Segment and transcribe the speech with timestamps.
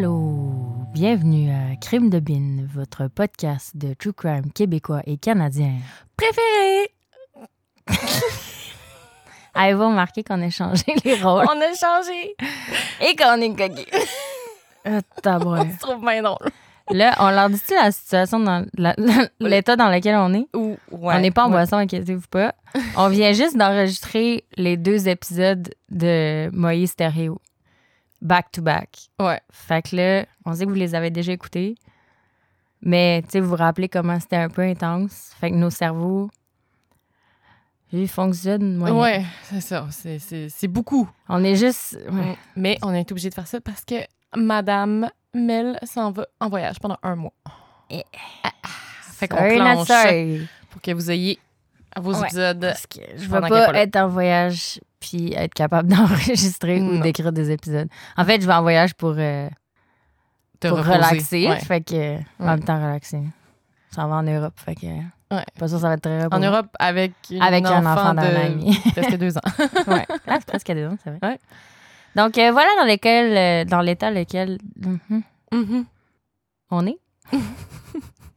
[0.00, 0.52] Allô,
[0.92, 5.72] bienvenue à Crime de Bin, votre podcast de true crime québécois et canadien.
[6.18, 6.90] Préféré!
[9.54, 11.46] Avez-vous remarqué qu'on a changé les rôles?
[11.48, 12.36] On a changé.
[13.00, 13.86] et qu'on est coqués?
[14.84, 16.46] Ah, On se trouve bien drôle.
[16.90, 18.94] Là, on leur dit-tu la situation dans la-
[19.40, 20.46] l'état dans lequel on est?
[20.54, 22.54] Ou, on n'est pas en boisson, inquiétez-vous pas.
[22.98, 27.40] On vient juste d'enregistrer les deux épisodes de Moïse Stéréo.
[28.22, 28.96] Back to back.
[29.20, 29.40] Ouais.
[29.50, 31.74] Fait que là, on sait que vous les avez déjà écoutés.
[32.82, 35.32] Mais, tu sais, vous vous rappelez comment c'était un peu intense.
[35.40, 36.30] Fait que nos cerveaux,
[37.92, 38.94] ils fonctionnent moyen.
[38.96, 39.86] Ouais, c'est ça.
[39.90, 41.08] C'est- C'est c'est beaucoup.
[41.28, 41.98] On est juste...
[42.10, 42.36] ouais.
[42.56, 43.94] Mais on est obligé de faire ça parce que
[44.36, 47.32] Madame Mel s'en va en voyage pendant un mois.
[47.90, 48.02] Eh.
[48.42, 48.68] Ah, ah.
[49.02, 49.88] Fait qu'on clenche
[50.70, 51.38] pour que vous ayez
[51.96, 52.26] vos Ouais.
[52.26, 52.60] épisodes.
[52.60, 57.50] Parce que je vais pas être en voyage puis être capable d'enregistrer ou d'écrire des
[57.50, 57.88] épisodes.
[58.16, 59.48] En fait, je vais en voyage pour, euh,
[60.60, 60.94] te pour reposer.
[60.96, 61.48] relaxer.
[61.48, 61.60] Ouais.
[61.60, 63.20] Fait que, en même temps, relaxer.
[63.90, 64.54] Ça va en Europe.
[64.56, 65.44] Fait que, Ouais.
[65.58, 66.38] pas sûr ça va être très En.
[66.38, 68.78] Europe, avec, une Avec un enfant d'un de ami.
[68.92, 69.40] presque deux ans.
[69.88, 70.06] ouais.
[70.26, 71.18] Ah, c'est presque deux ans, c'est vrai.
[71.22, 71.38] Ouais.
[72.14, 75.84] Donc, euh, voilà dans, lesquels, euh, dans l'état lequel mhm, Mhm.
[76.70, 76.98] on est?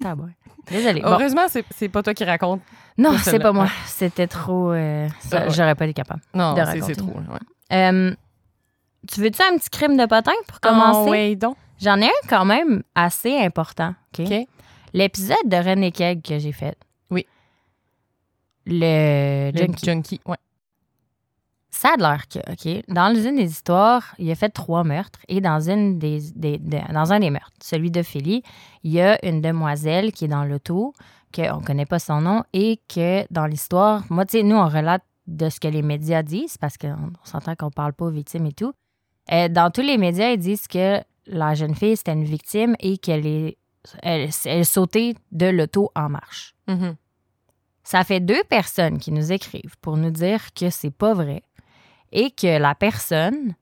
[0.02, 0.36] Tabouret.
[0.72, 1.02] Désolée.
[1.02, 1.10] Bon.
[1.10, 2.62] Heureusement, c'est c'est pas toi qui raconte.
[2.98, 3.68] Non, c'est pas moi.
[3.86, 4.72] C'était trop.
[4.72, 5.54] euh, ça, Ah ouais.
[5.54, 6.22] J'aurais pas été capable.
[6.34, 7.08] Non, c'est trop.
[7.12, 7.40] Ouais.
[7.78, 8.14] Euh,
[9.12, 11.00] tu veux-tu un petit crime de potin pour commencer?
[11.08, 11.56] Oh, ouais, donc.
[11.82, 13.94] J'en ai un quand même assez important.
[14.20, 14.26] OK?
[14.30, 14.48] OK.
[14.94, 16.76] L'épisode de René Keg que j'ai fait.
[17.10, 17.26] Oui.
[18.66, 19.86] Le Le junkie.
[19.86, 20.22] junkie.
[20.26, 20.36] Ouais.
[21.72, 25.40] Ça a l'air que, OK, dans une des histoires, il a fait trois meurtres et
[25.40, 28.42] dans, une des, des- de- dans un des meurtres, celui de Philly,
[28.84, 30.94] il y a une demoiselle qui est dans l'auto,
[31.34, 34.68] qu'on ne connaît pas son nom et que dans l'histoire, moi, tu sais, nous, on
[34.68, 36.90] relate de ce que les médias disent parce qu'on
[37.22, 38.74] on s'entend qu'on parle pas aux victimes et tout.
[39.32, 42.98] Euh, dans tous les médias, ils disent que la jeune fille, c'était une victime et
[42.98, 43.58] qu'elle est,
[44.02, 46.56] elle, elle sautait de l'auto en marche.
[46.68, 46.96] Mhm.
[47.84, 51.44] Ça fait deux personnes qui nous écrivent pour nous dire que c'est pas vrai
[52.12, 53.54] et que la personne,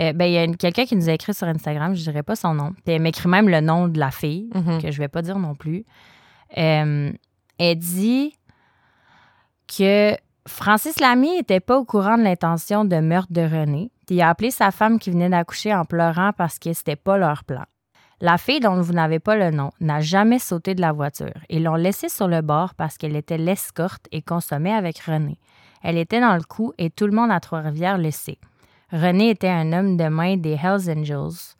[0.00, 2.36] euh, ben il y a quelqu'un qui nous a écrit sur Instagram, je dirais pas
[2.36, 4.80] son nom, puis elle m'écrit même le nom de la fille Mhm.
[4.82, 5.84] que je vais pas dire non plus.
[6.58, 7.12] Euh,
[7.58, 8.36] elle dit
[9.76, 10.14] que
[10.46, 13.90] Francis Lamy était pas au courant de l'intention de meurtre de René.
[14.06, 17.16] puis Il a appelé sa femme qui venait d'accoucher en pleurant parce que c'était pas
[17.16, 17.62] leur plan.
[18.20, 21.32] La fille dont vous n'avez pas le nom n'a jamais sauté de la voiture.
[21.48, 25.38] Ils l'ont laissée sur le bord parce qu'elle était l'escorte et consommait avec René.
[25.82, 28.38] Elle était dans le coup et tout le monde à Trois-Rivières le sait.
[28.92, 31.54] René était un homme de main des Hells Angels.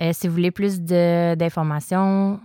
[0.00, 2.40] Euh, si vous voulez plus d'informations,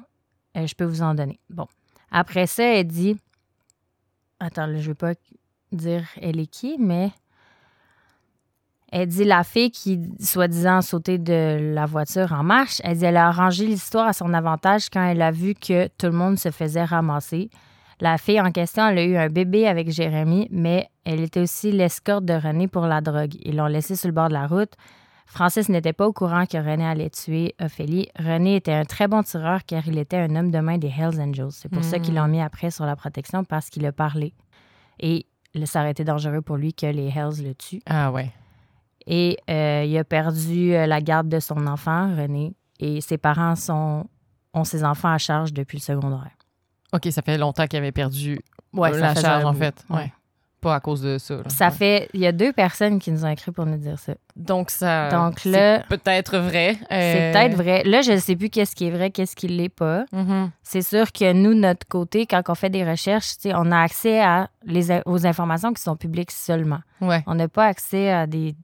[0.58, 1.40] euh, je peux vous en donner.
[1.50, 1.68] Bon.
[2.12, 3.18] Après ça, elle dit.
[4.40, 5.14] Attends, là, je ne veux pas
[5.72, 7.12] dire elle est qui, mais.
[8.92, 12.82] Elle dit la fille qui, soi-disant, sautait de la voiture en marche.
[12.84, 16.06] Elle dit elle a arrangé l'histoire à son avantage quand elle a vu que tout
[16.06, 17.50] le monde se faisait ramasser.
[18.02, 21.72] La fille en question, elle a eu un bébé avec Jérémy, mais elle était aussi
[21.72, 23.36] l'escorte de René pour la drogue.
[23.44, 24.74] Ils l'ont laissée sur le bord de la route.
[25.28, 28.10] Francis n'était pas au courant que René allait tuer Ophélie.
[28.20, 31.20] René était un très bon tireur car il était un homme de main des Hells
[31.20, 31.52] Angels.
[31.52, 34.34] C'est pour ça qu'ils l'ont mis après sur la protection parce qu'il a parlé.
[35.00, 35.26] Et
[35.66, 37.82] ça aurait été dangereux pour lui que les Hells le tuent.
[37.86, 38.32] Ah ouais.
[39.08, 43.56] Et euh, il a perdu euh, la garde de son enfant, René, et ses parents
[43.56, 44.06] sont,
[44.54, 46.32] ont ses enfants à charge depuis le secondaire.
[46.96, 48.40] OK, ça fait longtemps qu'il avait perdu
[48.74, 49.76] Ouais, euh, ça la charge, en fait.
[49.90, 49.98] Ouais.
[49.98, 50.14] Ouais.
[50.62, 51.36] Pas à cause de ça.
[51.36, 51.44] là.
[51.50, 51.72] Ça Ouais.
[51.72, 52.10] fait.
[52.16, 54.16] Il y a deux personnes qui nous ont écrit pour nous dire ça.
[54.36, 55.10] Donc, ça.
[55.10, 56.76] Donc c'est là- Peut-être vrai.
[56.90, 57.84] C'est Euh, peut-être vrai.
[57.84, 60.06] Là, je ne sais plus qu'est-ce qui est vrai, qu'est-ce qui ne l'est pas.
[60.12, 60.50] mhm.
[60.64, 64.50] C'est sûr que nous, notre côté, quand on fait des recherches, on a accès à
[64.66, 66.80] les, aux informations qui sont publiques seulement.
[67.00, 67.24] Ouais.
[67.28, 68.56] On n'a pas accès à des.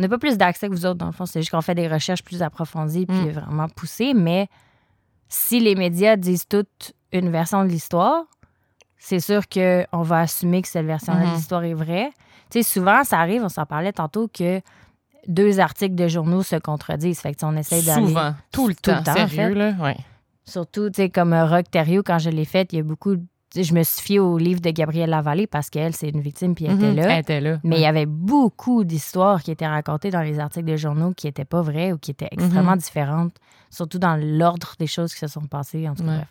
[0.00, 1.24] On n'a pas plus d'accès que vous autres, dans le fond.
[1.24, 3.30] C'est juste qu'on fait des recherches plus approfondies puis Mm.
[3.30, 4.12] vraiment poussées.
[4.12, 4.48] Mais
[5.28, 8.24] si les médias disent toute une version de l'histoire,
[8.98, 11.30] c'est sûr qu'on va assumer que cette version-là Mhm.
[11.30, 12.10] de l'histoire est vraie.
[12.50, 14.60] Tu sais, souvent, ça arrive, on s'en parlait tantôt, que
[15.26, 17.20] deux articles de journaux se contredisent.
[17.20, 18.06] Fait que on essaie d'aller.
[18.06, 18.34] Souvent.
[18.52, 19.02] Tout le Tout le temps.
[19.02, 19.54] temps, en Sérieux, fait.
[19.54, 19.72] là.
[19.80, 19.96] Ouais.
[20.44, 23.14] Surtout, tu sais, comme euh, Rock Thériault, quand je l'ai faite, il y a beaucoup.
[23.56, 26.64] Je me suis fiée au livre de Gabrielle Lavallée parce qu'elle, c'est une victime puis
[26.66, 26.96] elle était Mhm.
[26.96, 27.02] là.
[27.14, 27.58] Elle était là.
[27.62, 31.28] Mais il y avait beaucoup d'histoires qui étaient racontées dans les articles de journaux qui
[31.28, 32.78] n'étaient pas vraies ou qui étaient extrêmement Mhm.
[32.78, 33.36] différentes,
[33.70, 36.08] surtout dans l'ordre des choses qui se sont passées, en tout cas.
[36.10, 36.16] Ouais.
[36.16, 36.28] bref.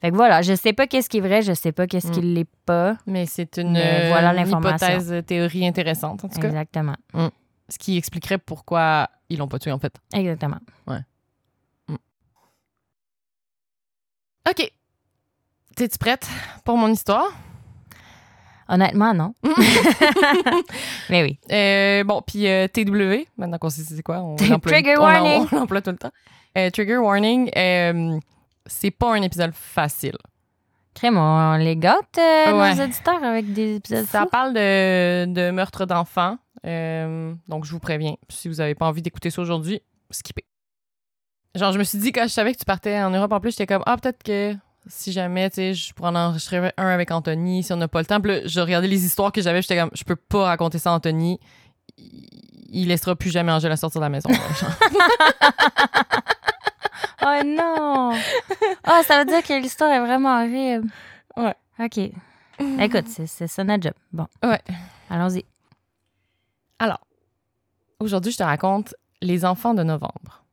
[0.00, 2.20] Fait que voilà, je sais pas qu'est-ce qui est vrai, je sais pas qu'est-ce qui
[2.20, 2.34] Mm.
[2.34, 2.96] l'est pas.
[3.06, 6.48] Mais c'est une, Mais voilà une hypothèse euh, théorie intéressante, en tout cas.
[6.48, 6.96] Exactement.
[7.68, 9.94] Ce qui expliquerait pourquoi ils l'ont pas tué, en fait.
[10.14, 10.58] Exactement.
[14.48, 14.72] OK.
[15.74, 16.26] T'es-tu prête
[16.64, 17.26] pour mon histoire?
[18.68, 19.34] Honnêtement, non.
[21.10, 21.38] Mais oui.
[21.52, 25.46] Euh, bon, puis euh, TW, maintenant qu'on sait c'est quoi, on l'emploie Trigger on- warning.
[25.52, 26.10] On l'emploie tout le temps.
[26.58, 28.18] Euh, trigger warning, euh,
[28.66, 30.16] c'est pas un épisode facile.
[30.94, 32.74] Crème, on les gâte, euh, Ouais.
[32.74, 34.28] nos auditeurs, avec des épisodes Ça fous.
[34.30, 36.38] parle de, de meurtre d'enfants.
[36.64, 40.44] euh, donc, je vous préviens, si vous avez pas envie d'écouter ça aujourd'hui, skippez.
[41.54, 43.50] Genre, je me suis dit, quand je savais que tu partais en Europe en plus,
[43.50, 44.54] j'étais comme, ah, peut-être que
[44.88, 48.00] si jamais, tu sais, je pourrais en enregistrer un avec Anthony, si on n'a pas
[48.00, 48.20] le temps.
[48.20, 50.92] Puis là, je regardais les histoires que j'avais, j'étais comme, je peux pas raconter ça
[50.92, 51.38] à Anthony.
[51.98, 52.26] Il
[52.68, 54.28] il laissera plus jamais Angèle sortir de la maison.
[57.22, 58.12] Oh non!
[58.84, 60.88] Ah, ça veut dire que l'histoire est vraiment horrible.
[61.36, 61.54] Ouais.
[61.78, 61.98] OK.
[62.80, 63.92] Écoute, c'est ça notre job.
[64.12, 64.26] Bon.
[64.42, 64.60] Ouais.
[65.10, 65.44] Allons-y.
[66.78, 67.00] Alors,
[68.00, 70.44] aujourd'hui, je te raconte Les enfants de novembre.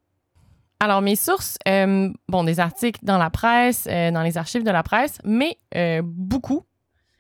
[0.79, 4.71] Alors, mes sources, euh, bon, des articles dans la presse, euh, dans les archives de
[4.71, 6.65] la presse, mais euh, beaucoup,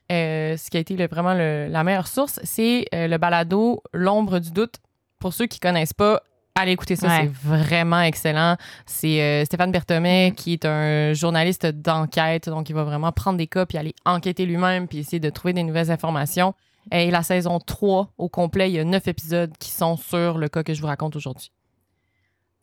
[0.09, 4.51] ce qui a été le- vraiment le- la meilleure source, c'est le balado L'ombre du
[4.51, 4.75] doute.
[5.19, 6.21] Pour ceux qui connaissent pas,
[6.55, 7.21] allez écouter ça, Ouais.
[7.23, 8.57] c'est vraiment excellent.
[8.85, 13.47] C'est euh, Stéphane Berthomé, qui est un journaliste d'enquête, donc il va vraiment prendre des
[13.47, 16.53] cas puis aller enquêter lui-même puis essayer de trouver des nouvelles informations.
[16.91, 20.49] Et la saison 3, au complet, il y a neuf épisodes qui sont sur le
[20.49, 21.49] cas que je vous raconte aujourd'hui.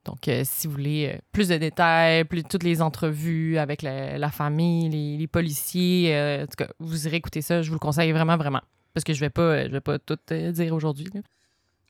[0.05, 4.19] Donc, euh, si vous voulez euh, plus de détails, plus toutes les entrevues avec la,
[4.19, 7.61] la famille, les, les policiers, euh, en tout cas, vous irez écouter ça.
[7.63, 8.61] Je vous le conseille vraiment, vraiment.
[8.95, 11.09] Parce que je vais pas, je vais pas tout dire aujourd'hui.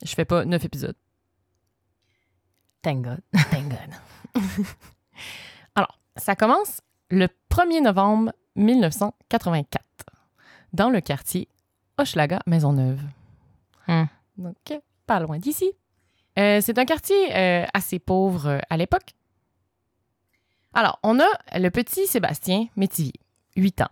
[0.05, 0.97] Je fais pas neuf épisodes.
[2.83, 3.21] Thank God.
[3.51, 4.45] Thank God.
[5.75, 6.81] Alors, ça commence
[7.11, 9.85] le 1er novembre 1984
[10.73, 11.49] dans le quartier
[11.99, 13.01] Hochelaga Maisonneuve.
[13.87, 14.05] Hmm.
[14.39, 15.73] Donc, pas loin d'ici.
[16.39, 19.15] Euh, c'est un quartier euh, assez pauvre euh, à l'époque.
[20.73, 23.15] Alors, on a le petit Sébastien Métivier,
[23.57, 23.91] 8 ans.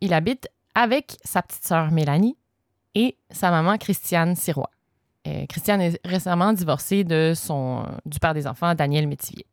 [0.00, 2.36] Il habite avec sa petite sœur Mélanie
[2.94, 4.70] et sa maman Christiane Sirois.
[5.26, 9.46] Euh, Christiane est récemment divorcée de son, du père des enfants, Daniel Métivier.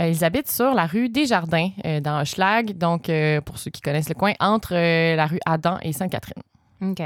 [0.00, 3.10] Euh, ils habitent sur la rue Desjardins, euh, dans Hochelag, donc
[3.44, 6.42] pour ceux qui connaissent le coin, entre la rue Adam et Sainte-Catherine.
[6.80, 7.02] OK.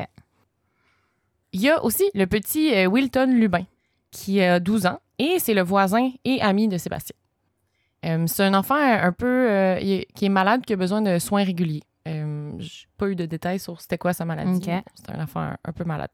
[1.52, 3.64] Il y a aussi le petit Wilton Lubin,
[4.10, 7.16] qui a 12 ans, et c'est le voisin et ami de Sébastien.
[8.02, 9.76] C'est un enfant un peu
[10.14, 11.82] qui est malade, qui a besoin de soins réguliers.
[12.04, 14.60] J'ai pas eu de détails sur c'était quoi sa maladie.
[14.94, 16.10] C'est un enfant un, un peu malade.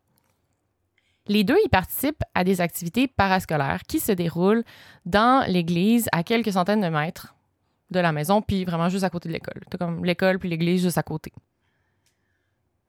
[1.29, 4.65] Les deux, ils participent à des activités parascolaires qui se déroulent
[5.07, 7.35] dans l'église à quelques centaines de mètres
[7.91, 9.63] de la maison, puis vraiment juste à côté de l'école.
[9.71, 11.33] T'as comme l'école puis l'église juste à côté.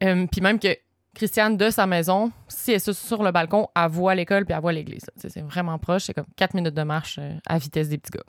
[0.04, 0.76] Euh, puis même que
[1.14, 4.62] Christiane, de sa maison, si elle est sur- le balcon, elle voit l'école puis elle
[4.62, 5.06] voit l'église.
[5.18, 6.06] C'est vraiment proche.
[6.06, 8.24] C'est comme quatre minutes de marche euh, à vitesse des petits gars.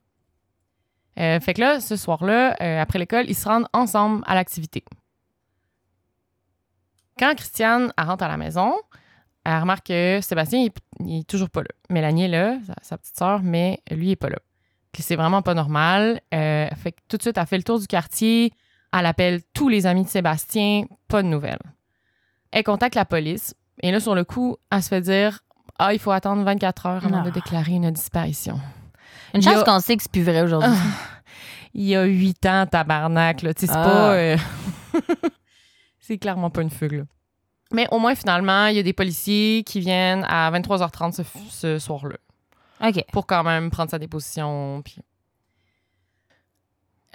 [1.17, 4.83] Euh, fait que là, ce soir-là, après l'école, ils se rendent ensemble à l'activité.
[7.17, 8.75] Quand Christiane rentre à la maison,
[9.45, 11.67] elle remarque que Sébastien, il, est- il est toujours pas là.
[11.89, 14.37] Mélanie est là, sa, sa petite sœur, mais lui, il est pas là.
[14.97, 16.21] C'est vraiment pas normal.
[16.33, 18.53] Euh, fait que tout de suite, elle fait le tour du quartier.
[18.97, 20.85] Elle appelle tous les amis de Sébastien.
[21.09, 21.59] Pas de nouvelles.
[22.51, 23.53] Elle contacte la police.
[23.83, 25.39] Et là, sur le coup, elle se fait dire
[25.79, 27.25] Ah, il faut attendre 24 heures avant Ah.
[27.25, 28.57] de déclarer une disparition.
[29.33, 30.71] Une chance a- qu'on sait que c'est plus vrai aujourd'hui.
[31.73, 33.45] Il y a huit ans, tabarnak.
[33.57, 33.83] C'est Ah.
[33.83, 34.13] pas.
[34.13, 34.37] euh,
[35.99, 36.93] c'est clairement pas une fugue.
[36.93, 37.03] là.
[37.75, 41.77] Mais au moins, finalement, il y a des policiers qui viennent à 23h30 ce, ce
[41.77, 42.15] soir-là
[42.81, 43.03] OK.
[43.11, 44.81] pour quand même prendre sa déposition.
[44.81, 44.95] Puis...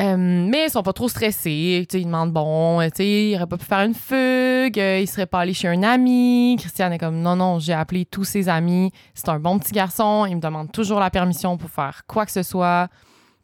[0.02, 1.87] Euh, mais ils sont pas trop stressés.
[1.90, 5.40] Ils demandent bon, euh, il aurait pas pu faire une fugue, euh, il serait pas
[5.40, 6.57] allé chez un ami.
[6.59, 8.93] Christiane est comme non, non, j'ai appelé tous ses amis.
[9.14, 10.26] C'est un bon petit garçon.
[10.26, 12.88] Il me demande toujours la permission pour faire quoi que ce soit.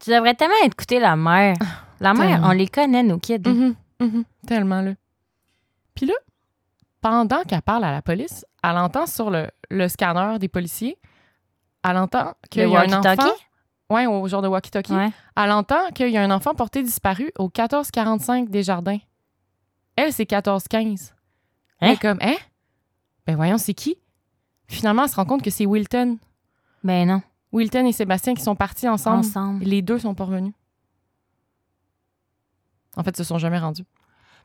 [0.01, 1.57] Tu devrais tellement écouter la mère.
[1.99, 3.39] La mère, on les connaît, nos kids.
[3.47, 4.93] Mhm, mhm, tellement, là.
[5.95, 6.13] Puis là,
[7.00, 10.99] pendant qu'elle parle à la police, elle entend sur le, le scanner des policiers,
[11.85, 13.33] elle entend qu'il y a un enfant.
[13.88, 14.93] Ouais, au genre de walkie-talkie.
[14.93, 15.12] Ouais.
[15.37, 18.99] Elle entend qu'il y a un enfant porté disparu au 1445 des Jardins.
[19.95, 21.15] Elle, c'est 1415.
[21.81, 21.93] Elle Hein?
[21.93, 22.35] est comme, hein?
[23.26, 23.97] Ben voyons, c'est qui?
[24.67, 26.19] Finalement, elle se rend compte que c'est Wilton.
[26.83, 27.23] Ben non.
[27.53, 29.19] Wilton et Sébastien qui sont partis ensemble.
[29.19, 29.62] Ensemble.
[29.65, 30.53] Les deux sont pas revenus.
[32.97, 33.85] En fait, ils se sont jamais rendus.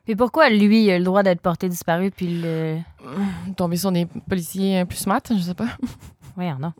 [0.04, 2.78] Puis pourquoi lui, il a le droit d'être porté disparu, puis le.
[3.56, 5.68] Tomber sur des policiers euh, plus smart, je sais pas.
[6.34, 6.72] Voyons, non.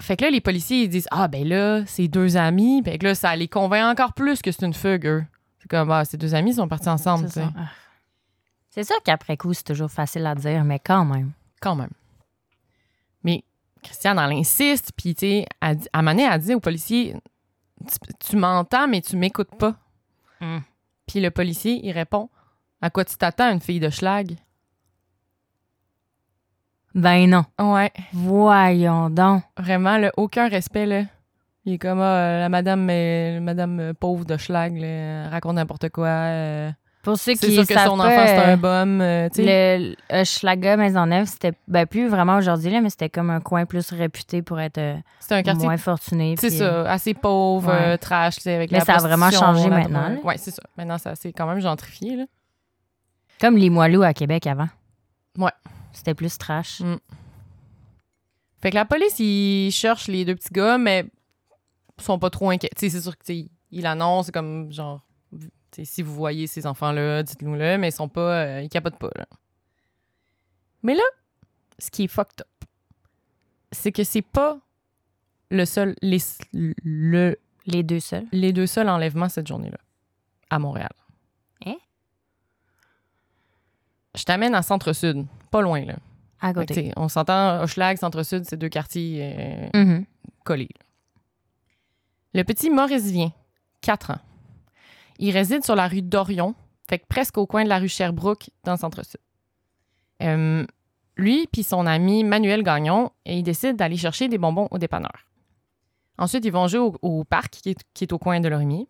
[0.00, 2.82] Fait que là, les policiers, ils disent Ah, ben là, c'est deux amis.
[2.84, 5.24] Fait que là, ça les convainc encore plus que c'est une fugue, eux.
[5.58, 7.46] C'est comme, ah, ces deux amis, ils sont partis ensemble, tu C'est sais.
[7.46, 7.52] ça.
[7.56, 7.68] Ah.
[8.70, 11.32] C'est sûr qu'après coup, c'est toujours facile à dire, mais quand même.
[11.60, 11.90] Quand même.
[13.22, 13.44] Mais
[13.82, 17.14] Christiane, elle insiste, puis, tu sais, à un moment donné, elle dit aux policiers
[17.86, 19.74] Tu, tu m'entends, mais tu m'écoutes pas.
[20.40, 20.58] Hmm.
[21.06, 22.30] Puis le policier, il répond
[22.80, 24.36] À quoi tu t'attends, une fille de schlag?
[26.94, 27.44] Ben non.
[27.58, 29.42] Ouais, Voyons donc.
[29.56, 31.04] vraiment, là, aucun respect, là.
[31.64, 32.84] Il est comme, ah, la madame,
[33.40, 36.06] madame pauvre de schlag, là, raconte n'importe quoi.
[36.08, 36.70] euh,
[37.02, 39.78] Pour ceux c'est qui sûr que son enfant, euh, un bum, euh, tu sais.
[39.78, 43.90] Le Hochelaga Maisonneuve, c'était ben, plus vraiment aujourd'hui, là, mais c'était comme un coin plus
[43.90, 44.96] réputé pour être euh,
[45.30, 46.36] un quartier moins fortuné.
[46.38, 47.94] C'est ça, euh, assez pauvre, ouais.
[47.94, 50.16] euh, trash, tu sais, avec Mais la ça a vraiment changé maintenant.
[50.22, 50.62] Ouais, c'est ça.
[50.76, 52.24] Maintenant, ça c'est quand même gentrifié, là.
[53.40, 54.68] Comme les Moilous à Québec avant.
[55.36, 55.50] Ouais.
[55.92, 56.80] C'était plus trash.
[56.80, 56.98] Mm.
[58.60, 61.06] Fait que la police, ils cherchent les deux petits gars, mais
[61.98, 62.70] ils sont pas trop inquiets.
[62.76, 65.00] C'est sûr que, tu sais, ils l'annoncent comme genre,
[65.82, 69.26] si vous voyez ces enfants-là, dites-nous-le, mais ils sont pas, euh, ils capotent pas, là.
[70.82, 71.02] Mais là,
[71.78, 72.68] ce qui est fucked up,
[73.70, 74.58] c'est que c'est pas
[75.50, 76.18] le seul, les,
[76.52, 77.36] le,
[77.66, 78.26] Les deux seuls.
[78.32, 79.78] les deux seuls enlèvements cette journée-là,
[80.50, 80.90] à Montréal.
[81.66, 81.76] Hein?
[84.16, 85.96] Je t'amène à Centre-Sud, pas loin, là.
[86.40, 86.92] À côté.
[86.96, 90.04] on s'entend, Hochelag, Centre-Sud, c'est deux quartiers euh, Mhm.
[90.44, 90.68] collés.
[90.74, 90.84] là.
[92.34, 93.30] Le petit Maurice vient,
[93.82, 94.18] 4 ans.
[95.22, 96.56] Il réside sur la rue d'Orion,
[96.90, 99.20] fait que presque au coin de la rue Sherbrooke, dans le Centre-Sud.
[100.20, 100.66] Euh,
[101.16, 105.28] lui puis son ami Manuel Gagnon, et ils décident d'aller chercher des bonbons au dépanneur.
[106.18, 108.88] Ensuite, ils vont jouer au, parc qui est, au coin de Lorimier,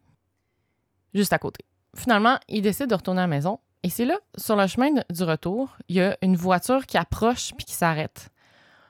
[1.12, 1.66] juste à côté.
[1.94, 3.60] Finalement, ils décident de retourner à la maison.
[3.82, 7.52] Et c'est là, sur le chemin du retour, il y a une voiture qui approche
[7.58, 8.30] puis qui s'arrête.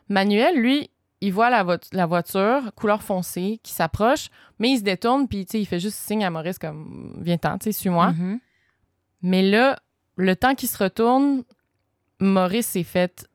[0.09, 0.92] Manuel, lui,
[1.23, 5.47] il voit la, vo- la voiture, couleur foncée, qui s'approche, mais il se détourne puis
[5.53, 8.13] il fait juste signe à Maurice comme viens-t'en, suis-moi.
[8.13, 8.41] Mhm.
[9.23, 9.79] Mais là,
[10.17, 11.45] le temps qu'il se retourne,
[12.21, 13.27] Maurice s'est fait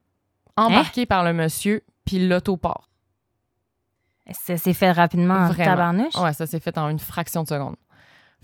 [0.58, 2.90] embarquer par le monsieur puis l'auto part.
[4.32, 6.16] Ça s'est fait rapidement en tabarnouche?
[6.16, 7.76] Ouais, ça s'est fait en une fraction de seconde.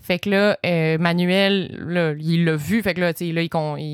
[0.00, 2.82] Fait que là, euh, Manuel, là, il l'a vu.
[2.82, 3.50] Fait que là, tu sais, là, il,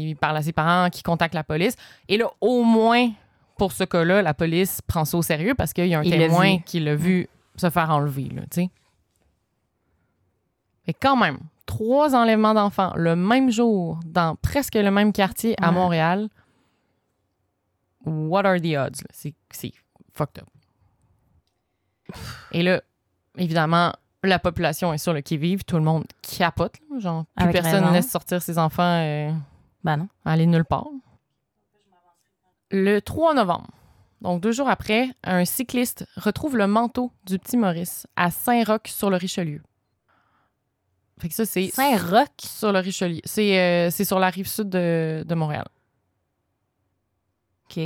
[0.08, 1.74] il parle à ses parents qui contactent la police.
[2.08, 3.10] Et là, au moins,
[3.60, 6.10] pour ce cas-là, la police prend ça au sérieux parce qu'il y a un Il
[6.12, 8.70] témoin qui l'a vu se faire enlever, là, tu sais.
[10.86, 15.68] Que quand même, trois enlèvements d'enfants le même jour dans presque le même quartier à
[15.68, 15.74] Ouais.
[15.74, 16.30] Montréal.
[18.06, 19.02] What are the odds?
[19.02, 19.08] là?
[19.12, 19.74] C'est c'est
[20.14, 20.48] fucked up.
[22.52, 22.80] Et là,
[23.36, 23.92] évidemment,
[24.24, 25.64] la population est sur le qui-vive.
[25.64, 26.76] Tout le monde capote.
[26.90, 26.98] là.
[26.98, 27.92] Genre, plus Avec personne raison.
[27.92, 29.30] laisse sortir ses enfants euh,
[29.84, 30.08] Ben non.
[30.24, 30.86] aller nulle part.
[32.70, 33.68] Le 3 novembre,
[34.20, 39.10] donc deux jours après, un cycliste retrouve le manteau du petit Maurice à Saint-Roch sur
[39.10, 39.62] le Richelieu.
[41.18, 42.28] Fait que ça, c'est Saint-Roch?
[42.40, 43.20] sur le Richelieu.
[43.24, 45.66] C'est euh, sur la rive sud de, de Montréal.
[47.70, 47.78] OK.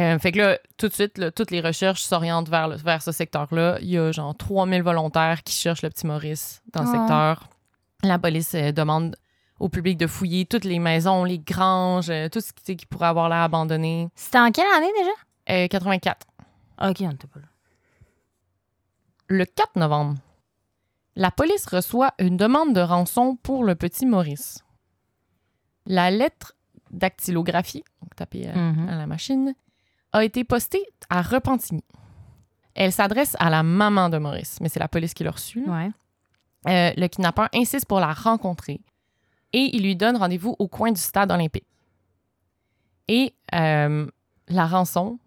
[0.00, 3.02] Euh, fait que là, tout de suite, là, toutes les recherches s'orientent vers, le- vers
[3.02, 3.78] ce secteur-là.
[3.80, 6.92] Il y a genre 3000 volontaires qui cherchent le petit Maurice dans le Ah.
[6.92, 7.48] secteur.
[8.02, 9.16] La police euh, demande
[9.60, 13.28] au public de fouiller toutes les maisons, les granges, euh, tout ce qui, pourrait avoir
[13.28, 14.08] l'air abandonné.
[14.14, 15.10] C'était en quelle année déjà?
[15.64, 16.26] Euh, 84.
[16.82, 17.46] OK, on n'était pas là.
[19.28, 20.16] Le 4 novembre,
[21.16, 24.64] la police reçoit une demande de rançon pour le petit Maurice.
[25.86, 26.54] La lettre
[26.90, 28.88] dactylographie, donc tapée à, Mhm.
[28.88, 29.54] à la machine,
[30.12, 31.84] a été postée à Repentigny.
[32.74, 35.64] Elle s'adresse à la maman de Maurice, mais c'est la police qui l'a reçue.
[35.68, 35.90] Ouais.
[36.68, 38.80] Euh, le kidnappeur insiste pour la rencontrer
[39.56, 41.66] et il lui donne rendez-vous au coin du stade olympique.
[43.08, 44.06] Et euh,
[44.48, 45.18] la rançon,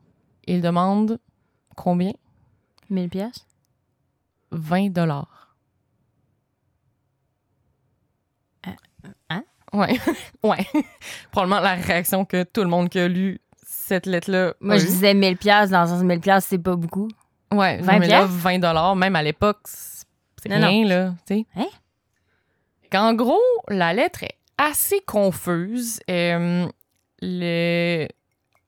[0.48, 1.20] il demande
[1.76, 2.12] combien?
[2.90, 3.46] 1000 pièces.
[4.52, 5.56] 20 dollars.
[9.30, 9.44] hein?
[9.74, 10.00] Ouais.
[10.44, 10.66] ouais.
[11.32, 14.54] Probablement la réaction que tout le monde qui a lu cette lettre-là.
[14.60, 14.88] Moi, a je eu.
[14.88, 17.08] disais 1000 pièces dans le sens 1000 pièces, c'est pas beaucoup.
[17.54, 18.34] Ouais, 20 mais là, piastres?
[18.36, 21.46] 20 dollars, même à l'époque, c'est Non, rien, là, tu sais.
[21.56, 21.68] Hein?
[22.94, 26.00] En gros, la lettre est assez confuse.
[26.10, 26.68] Euh,
[27.22, 28.08] le,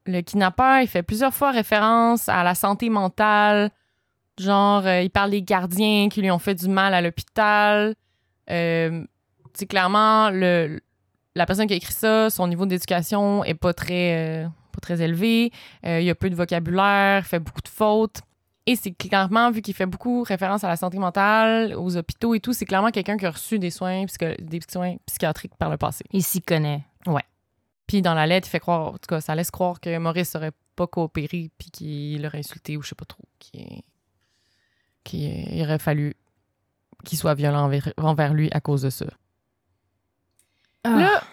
[0.05, 3.71] le kidnappeur, il fait plusieurs fois référence à la santé mentale.
[4.37, 7.95] Genre, euh, il parle des gardiens qui lui ont fait du mal à l'hôpital.
[8.49, 9.03] Euh,
[9.67, 15.01] clairement, la personne qui a écrit ça, son niveau d'éducation est pas très, pas très
[15.01, 15.51] élevé.
[15.83, 18.21] Il a peu de vocabulaire, fait beaucoup de fautes.
[18.65, 22.39] Et c'est clairement, vu qu'il fait beaucoup référence à la santé mentale, aux hôpitaux et
[22.39, 24.05] tout, c'est clairement quelqu'un qui a reçu des soins,
[24.39, 26.05] des soins psychiatriques par le passé.
[26.11, 26.83] Il s'y connaît.
[27.87, 30.35] Puis dans la lettre, il fait croire, en tout cas, ça laisse croire que Maurice
[30.35, 33.81] aurait pas coopéré puis qu'il l'aurait insulté ou je sais pas trop, qu'il
[35.03, 36.15] qu'il aurait fallu
[37.03, 39.05] qu'il soit violent envers, envers lui à cause de ça.
[40.83, 40.89] Ah.
[40.89, 41.23] Là,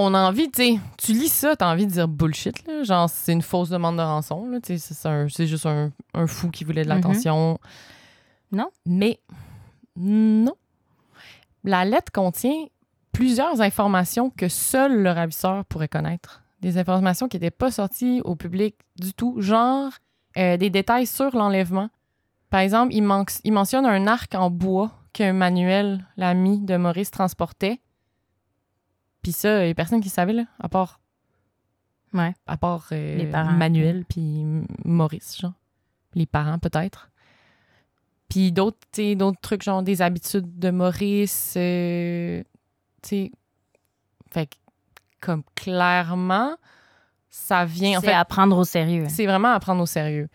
[0.00, 2.82] on a envie, tu sais, tu lis ça, t'as envie de dire bullshit, là.
[2.82, 4.58] Genre, c'est une fausse demande de rançon, là.
[4.62, 6.96] C'est- juste un, un fou qui voulait de Mhm.
[6.96, 7.58] l'attention.
[8.52, 8.68] Non?
[8.86, 9.20] Mais,
[9.96, 10.54] non.
[11.64, 12.66] La lettre contient
[13.12, 16.42] plusieurs informations que seul le ravisseur pourrait connaître.
[16.60, 19.90] Des informations qui n'étaient pas sorties au public du tout, genre
[20.36, 21.88] euh, des détails sur l'enlèvement.
[22.50, 27.10] Par exemple, il, manque- il mentionne un arc en bois que Manuel, l'ami de Maurice,
[27.10, 27.80] transportait.
[29.22, 31.00] Puis ça, il n'y a personne qui le savait, là, à part,
[32.12, 32.34] Ouais.
[32.46, 33.52] à part euh, Les parents.
[33.52, 34.44] Manuel puis
[34.84, 35.52] Maurice, genre.
[36.14, 37.10] Les parents, peut-être.
[38.28, 38.78] Puis d'autres,
[39.14, 42.42] d'autres trucs, genre des habitudes de Maurice, euh,
[43.02, 43.32] tu sais.
[44.32, 44.54] Fait que,
[45.20, 46.56] comme clairement,
[47.28, 47.98] ça vient.
[47.98, 49.06] En C'est fait, à prendre au sérieux.
[49.08, 50.28] c'est vraiment à prendre au sérieux.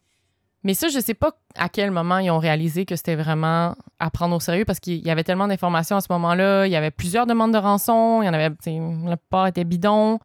[0.65, 4.09] Mais ça, je sais pas à quel moment ils ont réalisé que c'était vraiment à
[4.09, 6.65] prendre au sérieux parce qu'il y avait tellement d'informations à ce moment-là.
[6.65, 8.23] Il y avait plusieurs demandes de rançon.
[8.23, 10.17] Il y en avait, la plupart étaient bidons.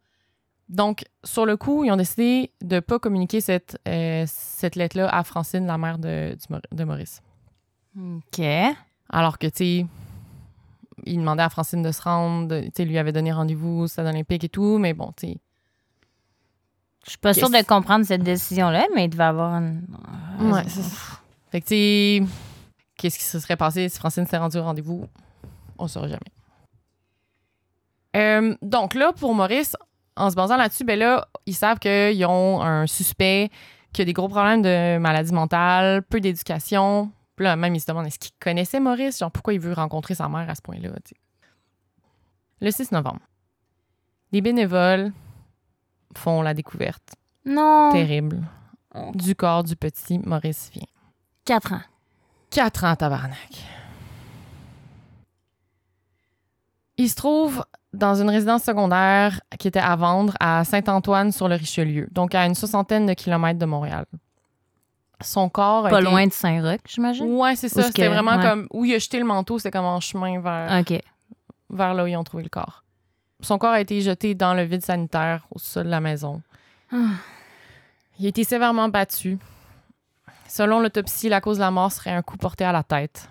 [0.67, 5.23] Donc, sur le coup, ils ont décidé de pas communiquer cette, euh, cette lettre-là à
[5.23, 6.35] Francine, la mère de,
[6.85, 7.21] Maurice.
[7.95, 8.43] OK.
[9.11, 9.85] Alors que, tu sais,
[11.05, 14.07] il demandait à Francine de se rendre, tu sais, lui avait donné rendez-vous au stade
[14.07, 15.37] olympique et tout, mais bon, tu sais,
[17.05, 19.85] Je suis pas sûre de comprendre cette décision-là, mais il devait avoir une...
[20.39, 21.19] Ouais, c'est ça.
[21.51, 22.23] Fait que, tu sais,
[22.95, 25.07] qu'est-ce qui se serait passé si Francine s'est rendue au rendez-vous?
[25.77, 26.19] On ne saura jamais.
[28.15, 29.75] Euh, donc là, pour Maurice,
[30.15, 33.49] en se basant là-dessus, ben là, ils savent qu'ils ont un suspect
[33.93, 37.11] qui a des gros problèmes de maladie mentale, peu d'éducation.
[37.35, 39.19] Puis là, même, ils se demandent est-ce qu'il connaissait Maurice?
[39.19, 40.89] Genre, pourquoi il veut rencontrer sa mère à ce point-là?
[42.61, 43.21] Le 6 novembre,
[44.31, 45.11] des bénévoles
[46.17, 47.15] font la découverte
[47.45, 47.91] Non.
[47.91, 48.41] terrible
[49.15, 50.85] du corps du petit Maurice Vien.
[51.45, 51.81] Quatre ans.
[52.49, 53.63] Quatre ans, tabarnak.
[56.97, 57.63] Il se trouve
[57.93, 62.45] dans une résidence secondaire qui était à vendre à Saint-Antoine sur le Richelieu, donc à
[62.45, 64.05] une soixantaine de kilomètres de Montréal.
[65.21, 67.25] Son corps Pas loin de Saint-Roch, j'imagine?
[67.35, 67.83] Ouais, c'est ça.
[67.83, 68.43] C'était vraiment ouais.
[68.43, 70.99] comme où il a jeté le manteau, c'était comme en chemin vers, OK.
[71.69, 72.80] vers là où ils ont trouvé le corps.
[73.41, 76.41] Son corps a été jeté dans le vide sanitaire au sol de la maison.
[76.91, 77.15] Ah.
[78.19, 79.39] Il a été sévèrement battu.
[80.47, 83.29] Selon l'autopsie, la cause de la mort serait un coup porté à la tête.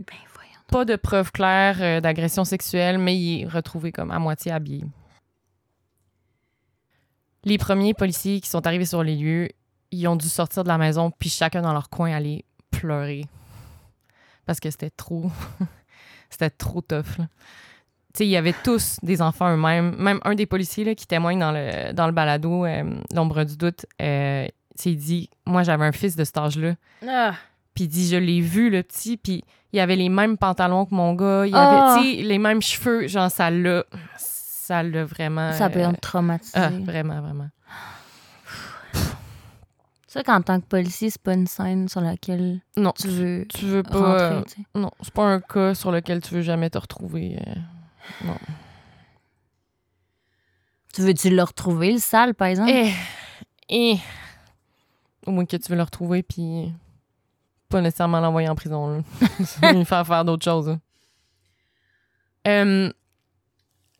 [0.00, 0.52] Ben voyons.
[0.68, 4.84] Pas de preuves claires euh, d'agression sexuelle, mais il est retrouvé comme à moitié habillé.
[7.44, 9.48] Les premiers policiers qui sont arrivés sur les lieux,
[9.92, 13.24] ils ont dû sortir de la maison, puis chacun dans leur coin aller pleurer.
[14.44, 15.30] Parce que c'était trop.
[16.30, 17.18] c'était trop tough.
[17.18, 17.28] là.
[18.16, 19.94] Tu sais, il y avait tous des enfants eux-mêmes.
[19.98, 22.82] Même un des policiers là, qui témoigne dans le, dans le balado, euh,
[23.14, 24.46] L'ombre du doute, euh,
[24.86, 26.76] il dit Moi, j'avais un fils de cet âge-là.
[27.06, 27.34] Ah.
[27.74, 30.94] Puis il dit, je l'ai vu, le petit, puis il avait les mêmes pantalons que
[30.94, 31.44] mon gars.
[31.46, 31.96] Il Ah!
[31.98, 33.06] avait, les mêmes cheveux.
[33.06, 33.84] Genre, ça l'a...
[34.16, 35.52] Ça l'a vraiment...
[35.52, 36.52] Ça peut euh, être traumatisé.
[36.58, 37.48] ah, vraiment, vraiment.
[40.06, 43.46] C'est sûr qu'en tant que policier, c'est pas une scène sur laquelle Non, tu veux
[43.48, 43.98] tu veux pas...
[44.38, 44.62] rentrer.
[44.76, 47.38] euh, non, c'est pas un cas sur lequel tu veux jamais te retrouver.
[48.24, 48.36] Non.
[50.94, 52.70] Tu veux-tu le retrouver, le sale, par exemple?
[52.72, 52.92] Eh,
[53.68, 53.96] eh.
[55.26, 56.72] Au moins que tu veux le retrouver, puis
[57.68, 58.88] pas nécessairement l'envoyer en prison.
[58.88, 59.72] Là.
[59.72, 60.68] Lui faire faire d'autres choses.
[60.68, 60.78] là.
[62.48, 62.90] Euh,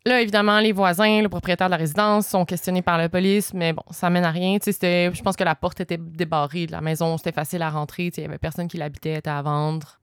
[0.05, 3.73] là, évidemment, les voisins, le propriétaire de la résidence sont questionnés par la police, mais
[3.73, 4.57] bon, ça mène à rien.
[4.57, 7.61] Tu sais, c'était- Je pense que la porte était débarrée de la maison, c'était facile
[7.61, 8.05] à rentrer.
[8.15, 9.99] Il y avait personne qui l'habitait, était à vendre.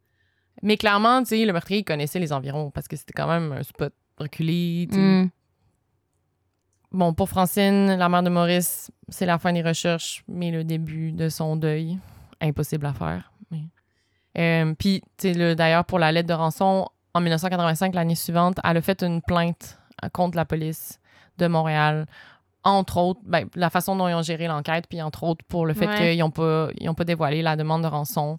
[0.62, 3.52] Mais clairement, tu sais, le meurtrier il connaissait les environs parce que c'était quand même
[3.52, 4.88] un spot reculé.
[4.90, 5.26] Hmm.
[6.92, 11.10] Bon, pour Francine, la mère de Maurice, c'est la fin des recherches, mais le début
[11.12, 11.98] de son deuil.
[12.40, 13.32] Impossible à faire.
[13.50, 13.64] mais-
[14.38, 18.58] Euh, Puis, tu sais, le- d'ailleurs, pour la lettre de rançon, en 1985, l'année suivante,
[18.64, 20.98] elle a fait une plainte euh, contre la police
[21.38, 22.06] de Montréal.
[22.64, 25.74] Entre autres, ben, la façon dont ils ont géré l'enquête, puis entre autres pour le
[25.74, 25.96] fait Ouais.
[26.12, 28.38] qu'ils n'ont pas, ils ont pas dévoilé la demande de rançon.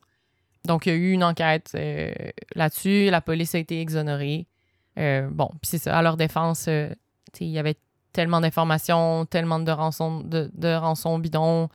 [0.66, 2.12] Donc, il y a eu une enquête euh,
[2.56, 3.10] là-dessus.
[3.10, 4.48] La police a été exonérée.
[4.98, 5.98] Euh, bon, puis c'est ça.
[5.98, 6.90] À leur défense, euh,
[7.40, 7.76] il y avait
[8.14, 11.70] tellement d'informations, tellement de rançons, de, de rançons bidons.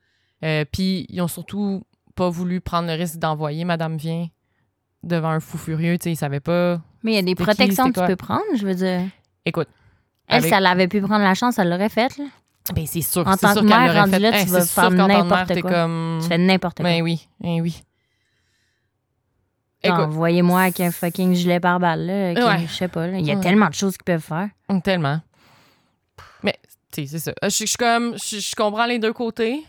[0.45, 4.29] Euh, puis ils ont surtout pas voulu prendre le risque d'envoyer Madame Vien
[5.03, 5.99] devant un fou furieux.
[5.99, 6.81] Tu sais, ils savaient pas.
[7.03, 9.03] Mais il y a des protections que tu peux prendre, je veux dire.
[9.45, 9.69] Écoute.
[10.29, 12.19] Elle, avec- si elle avait pu prendre la chance, elle l'aurait faite.
[12.75, 14.19] Ben, c'est sûr, En c'est tant sûr que qu'elle mère, l'aurait rendue fait.
[14.21, 15.71] là, tu Hein, vas c'est sûr faire n'importe quoi.
[15.71, 16.19] comme.
[16.23, 16.85] Tu fais n'importe quoi.
[16.85, 17.83] Ben oui, ben oui.
[19.89, 22.35] Envoyez-moi avec un fucking gilet pare-balles, là.
[22.35, 22.67] qui- Ouais.
[22.67, 23.19] Je sais pas, là.
[23.19, 23.41] Il y a Ouais.
[23.41, 24.49] tellement de choses qu'ils peuvent faire.
[24.85, 25.21] tellement.
[26.43, 26.59] Mais,
[26.93, 27.33] tu sais, c'est ça.
[27.43, 28.17] Je suis comme.
[28.19, 29.65] Je comprends les deux côtés.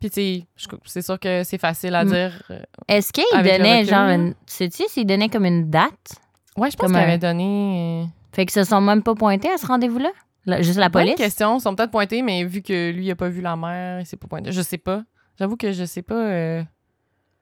[0.00, 0.46] Puis, tu sais,
[0.84, 2.08] c'est sûr que c'est facile à Mm.
[2.08, 2.42] dire.
[2.50, 4.14] euh, Est-ce qu'il donnait, genre, là?
[4.14, 4.34] une...
[4.34, 6.16] Tu sais-tu s'il donnait comme une date?
[6.56, 8.02] Ouais, je pense qu'il un- avait donné.
[8.02, 10.10] euh, Fait qu'ils se sont même pas pointés à ce rendez-vous-là?
[10.46, 11.14] Là, juste la police?
[11.14, 11.56] question.
[11.58, 14.06] Ils sont peut-être pointés, mais vu que lui, il a pas vu la mère, il
[14.06, 14.52] s'est pas pointé.
[14.52, 15.02] Je sais pas.
[15.38, 16.14] J'avoue que je sais pas.
[16.14, 16.62] euh,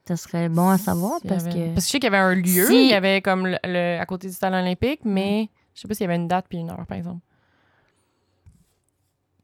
[0.07, 1.75] Ça serait bon à savoir parce avait- que.
[1.75, 3.57] Parce que je sais qu'il y avait un lieu, Si- il y avait comme le,
[3.65, 6.47] le- à côté du stade olympique, mais Je sais pas s'il y avait une date
[6.49, 7.21] puis une heure, par exemple.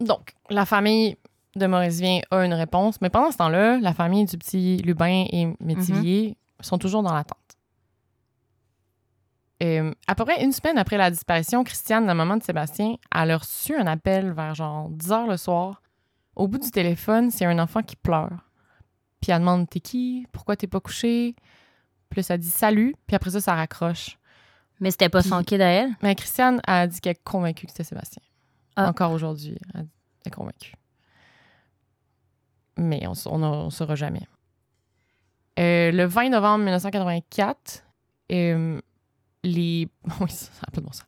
[0.01, 1.16] Donc, la famille
[1.57, 5.25] de Maurice Vien a une réponse, mais pendant ce temps-là, la famille du petit Lubin
[5.33, 7.38] et Métivier sont toujours dans l'attente.
[9.62, 13.31] Euh, à peu près une semaine après la disparition, Christiane, la maman de Sébastien, elle
[13.33, 15.83] a reçu un appel vers genre 10 heures le soir.
[16.37, 18.48] Au bout du téléphone, c'est un enfant qui pleure.
[19.20, 20.26] Puis elle demande T'es qui?
[20.33, 21.35] Pourquoi t'es pas couché?
[22.11, 22.94] Puis là, ça dit Salut.
[23.07, 24.18] Puis après ça, ça raccroche.
[24.81, 25.90] Mais c'était pas son Puis- kid à elle?
[26.02, 28.22] Mais Christiane a dit qu'elle est convaincue que c'était Sébastien.
[28.76, 28.88] Ah.
[28.88, 29.87] Encore aujourd'hui, elle
[30.24, 30.74] est convaincue.
[32.76, 34.22] Mais on ne saura jamais.
[35.59, 37.85] Euh, le 20 novembre 1984,
[38.31, 38.81] euh,
[39.42, 39.88] les...
[40.20, 41.07] Oui, ça a pas de bon sens.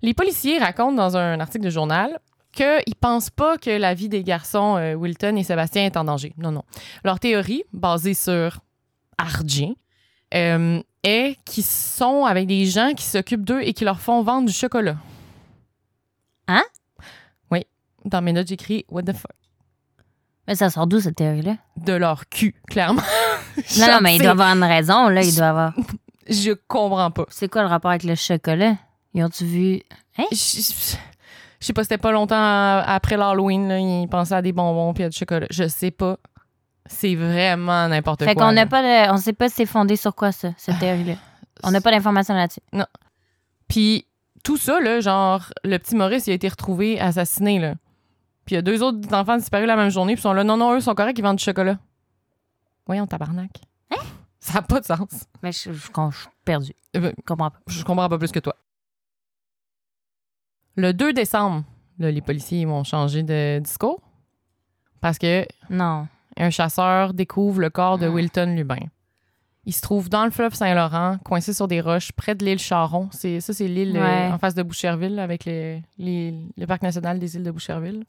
[0.00, 2.18] Les policiers racontent dans un article de journal
[2.56, 6.32] qu'ils pensent pas que la vie des garçons euh, Wilton et Sébastien est en danger.
[6.38, 6.62] Non, non.
[7.04, 8.60] Leur théorie, basée sur
[9.18, 9.74] Ardien,
[10.34, 14.46] euh, est qu'ils sont avec des gens qui s'occupent d'eux et qui leur font vendre
[14.48, 14.96] du chocolat.
[16.48, 16.64] Hein?
[17.50, 17.64] Oui.
[18.04, 19.30] Dans mes notes, j'écris What the fuck?
[20.48, 21.56] Mais ça sort d'où, cette théorie-là?
[21.76, 23.02] De leur cul, clairement.
[23.78, 24.42] Non, non, mais il Je doit sais.
[24.42, 25.22] avoir une raison, là.
[25.22, 25.72] Il doit avoir.
[26.28, 27.24] Je comprends pas.
[27.30, 28.76] C'est quoi le rapport avec le chocolat?
[29.14, 29.80] Ils ont-tu vu?
[30.30, 30.96] Je-
[31.66, 32.36] je sais pas, c'était pas longtemps
[32.86, 35.48] après l'Halloween, là, ils pensaient à des bonbons puis à du chocolat.
[35.50, 36.16] Je sais pas.
[36.88, 38.28] C'est vraiment n'importe quoi.
[38.28, 40.78] Fait qu'on n'a pas de- On sait pas si c'est fondé sur quoi, ça, cette
[40.78, 41.14] théorie-là.
[41.64, 42.60] On n'a pas d'informations là-dessus.
[43.66, 44.06] Puis
[44.44, 47.74] tout ça, là, genre, le petit Maurice, il a été retrouvé assassiné, là.
[48.44, 50.44] Puis il y a deux autres enfants disparus la même journée, puis ils sont là,
[50.44, 51.78] non, non, eux sont corrects, ils vendent du chocolat.
[52.86, 53.50] Voyons, tabarnak.
[54.38, 55.08] Ça n'a pas de sens.
[55.42, 56.72] Mais je, je, je suis perdue.
[56.94, 57.58] Eh ben, Je comprends pas.
[57.66, 58.54] Je comprends pas plus que toi.
[60.76, 61.64] Le 2 décembre,
[61.98, 64.00] là, les policiers vont changer de discours
[65.00, 66.06] parce que Non.
[66.36, 68.10] un chasseur découvre le corps de Ah.
[68.10, 68.78] Wilton Lubin.
[69.64, 73.08] Il se trouve dans le fleuve Saint-Laurent, coincé sur des roches, près de l'île Charon.
[73.10, 77.18] C'est, ça, c'est l'île euh, en face de Boucherville, avec les- les- le parc national
[77.18, 78.04] des îles de Boucherville.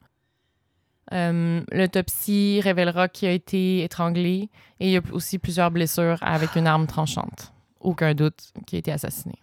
[1.13, 4.49] Euh, L'autopsie révélera qu'il a été étranglé
[4.80, 7.53] et il y a aussi plusieurs blessures avec une arme tranchante.
[7.80, 9.36] Aucun doute qu'il a été assassiné.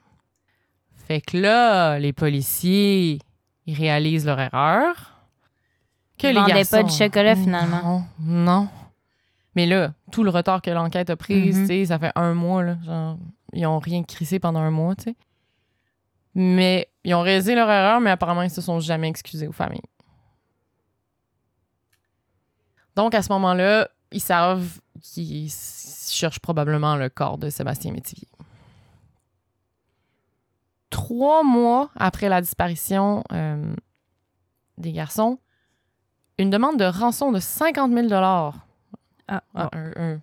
[1.07, 3.19] Fait que là, les policiers,
[3.67, 5.13] ils réalisent leur erreur.
[6.19, 8.07] Que Ils les vendaient pas garçons- de chocolat, finalement.
[8.21, 8.69] Non, non.
[9.57, 11.67] Mais là, tout le retard que l'enquête a pris, Mhm.
[11.67, 12.77] sais, ça fait un mois, là.
[12.85, 13.19] Genre,
[13.53, 15.17] ils ont rien crissé pendant un mois, tu sais.
[16.35, 19.81] Mais ils ont réalisé leur erreur, mais apparemment, ils se sont jamais excusés aux familles.
[22.97, 25.51] Donc, à ce moment-là, ils savent qu'ils
[26.09, 28.29] cherchent probablement le corps de Sébastien Métivier.
[30.95, 33.75] Trois mois après la disparition euh,
[34.79, 35.41] des garçons,
[36.39, 38.53] une demande de rançon de 50 000 Ah,
[39.57, 40.21] un, un-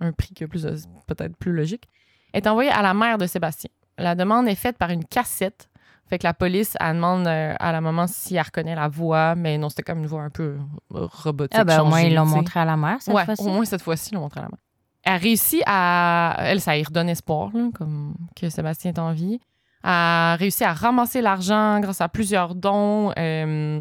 [0.00, 1.88] un prix qui est peut-être plus logique,
[2.32, 3.70] est envoyée à la mère de Sébastien.
[3.98, 5.68] La demande est faite par une cassette.
[6.06, 9.36] Fait que la police, elle demande euh, à la maman si elle reconnaît la voix,
[9.36, 10.58] mais non, c'était comme une voix un peu
[10.94, 11.54] euh, robotique.
[11.56, 13.42] Ah, ben au moins, ils l'ont montré à la mère, cette ouais, fois-ci.
[13.42, 14.58] au moins cette fois-ci, ils l'ont montré à la main.
[15.04, 16.34] Elle réussit à.
[16.40, 19.40] Elle, ça y redonne espoir, là, comme que Sébastien est en vie.
[19.84, 23.12] A réussi à ramasser l'argent grâce à plusieurs dons.
[23.18, 23.80] euh,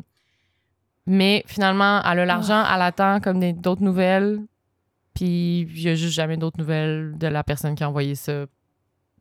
[1.07, 4.39] mais finalement, elle a l'argent, elle attend comme d'autres nouvelles.
[5.13, 8.45] Puis il n'y a juste jamais d'autres nouvelles de la personne qui a envoyé ça.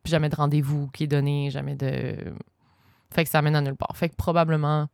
[0.03, 2.17] Puis jamais de rendez-vous qui est donné, jamais de.
[3.13, 3.95] Fait que ça mène à nulle part.
[3.97, 4.89] Fait que probablement.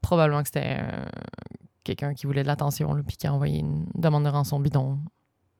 [0.00, 1.04] Probablement que c'était euh,
[1.84, 4.98] quelqu'un qui voulait de l'attention, puis qui a envoyé une demande de rançon bidon.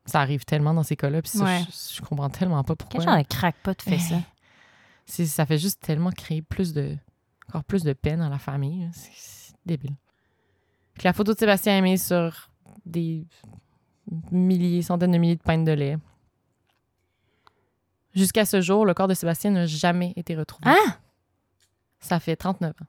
[0.07, 1.61] Ça arrive tellement dans ces cas-là, puis Ouais.
[1.71, 3.01] je, je comprends tellement pas pourquoi.
[3.01, 4.17] Quel genre de crackpot fait ça?
[5.11, 6.97] Ça fait juste tellement créer plus de
[7.49, 8.89] encore plus de peine à la famille.
[8.93, 9.97] C'est débile.
[10.95, 12.49] Puis la photo de Sébastien est mise sur
[12.87, 13.27] des
[14.31, 15.97] milliers, centaines de milliers de pintes de lait.
[18.15, 20.69] Jusqu'à ce jour, le corps de Sébastien n'a jamais été retrouvé.
[20.71, 20.97] Hein?
[22.01, 22.87] Ça fait 39 ans.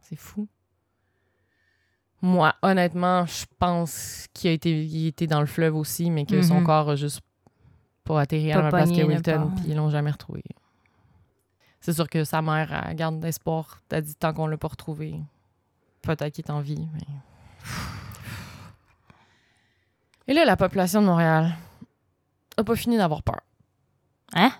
[0.00, 0.48] C'est fou.
[2.20, 6.40] Moi, honnêtement, je pense qu'il a été, il était dans le fleuve aussi, mais que
[6.42, 6.66] son Mhm.
[6.66, 7.20] corps a juste
[8.04, 10.42] pas atterri à la même place que Wilton, puis ils l'ont jamais retrouvé.
[11.82, 13.82] C'est sûr que sa mère elle garde d'espoir.
[13.90, 15.20] Elle dit tant qu'on l'a pas retrouvé,
[16.00, 16.88] peut-être qu'il est en vie.
[16.94, 17.06] Mais...
[20.28, 21.56] Et là, la population de Montréal
[22.56, 23.40] a pas fini d'avoir peur.
[24.32, 24.52] Hein?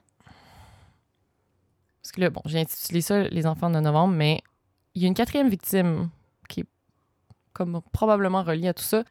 [2.03, 4.43] Parce que là, bon, j'ai intitulé ça Les enfants de novembre, mais
[4.95, 6.11] il y a une quatrième victime
[6.49, 6.67] qui est
[7.53, 9.05] comme probablement reliée à tout ça,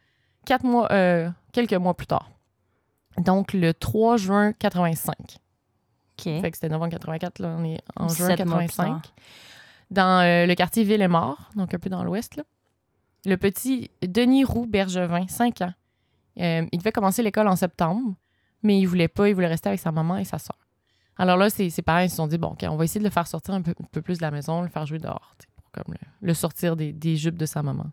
[0.45, 2.29] quatre mois, euh, quelques mois plus tard.
[3.17, 5.40] Donc, le 3 juin 85.
[6.23, 8.85] Fait que c'était novembre 84, là, on est en 17 juin mois plus 85.
[8.85, 9.01] tard.
[9.89, 12.43] Dans euh, le quartier Ville-et-Mort, donc un peu dans l'ouest, là.
[13.25, 15.73] Le petit Denis Roux Bergevin, 5 ans.
[16.39, 18.15] Euh, il devait commencer l'école en septembre,
[18.63, 20.57] mais il voulait pas, il voulait rester avec sa maman et sa soeur.
[21.17, 23.05] Alors là, ses, ses parents ils se sont dit, bon, OK, on va essayer de
[23.05, 25.35] le faire sortir un peu, un peu plus de la maison, le faire jouer dehors,
[25.55, 27.91] pour comme le, le sortir des, des jupes de sa maman.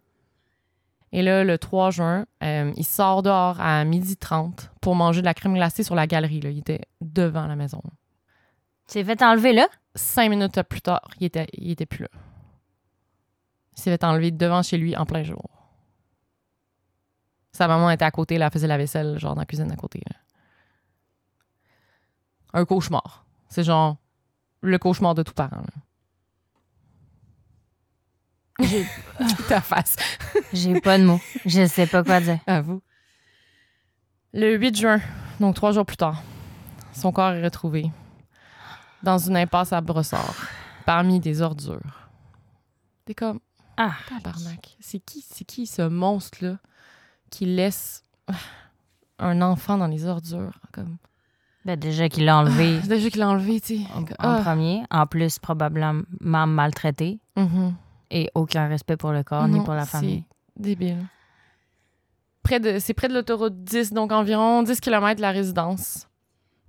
[1.13, 5.35] Et là, le 3 juin, euh, il sort dehors à 12h30 pour manger de la
[5.35, 6.41] crème glacée sur la galerie.
[6.41, 6.51] Là.
[6.51, 7.83] Il était devant la maison.
[8.89, 9.69] Tu t'es fait enlever là?
[9.95, 12.09] Cinq minutes plus tard, il était, il était plus là.
[13.77, 15.51] Il s'est fait enlever devant chez lui en plein jour.
[17.53, 19.77] Sa maman était à côté, là, elle faisait la vaisselle, genre dans la cuisine à
[19.77, 20.01] côté.
[20.09, 20.17] là.
[22.55, 23.25] Un cauchemar.
[23.49, 23.97] C'est genre
[24.63, 25.63] le cauchemar de tout parent.
[28.61, 28.87] J'ai-
[29.49, 29.97] Ta face.
[30.53, 31.21] J'ai pas de mots.
[31.45, 32.39] Je sais pas quoi dire.
[32.47, 32.83] À vous.
[34.33, 35.01] Le 8 juin,
[35.41, 36.23] donc trois jours plus tard,
[36.93, 37.91] son corps est retrouvé
[39.03, 40.35] dans une impasse à Brossard,
[40.87, 42.09] parmi des ordures.
[43.05, 43.41] T'es comme,
[43.77, 46.57] Ah, tabarnak, c'est qui, c'est qui ce monstre-là
[47.31, 48.35] qui laisse ah,
[49.19, 50.59] un enfant dans les ordures?
[50.73, 50.97] Comme,
[51.65, 53.85] ben déjà qu'il l'a enlevé déjà qu'il l'a enlevé, tu sais.
[53.95, 54.41] en, en Ah.
[54.43, 54.83] premier.
[54.91, 56.03] En plus, probablement
[56.47, 57.21] maltraité.
[57.37, 57.75] Mhm.
[58.11, 60.25] Et aucun respect pour le corps ni Non, pour la famille.
[60.57, 61.05] Débile.
[62.43, 66.08] Près de, c'est près de l'autoroute 10, donc environ 10 km de la résidence.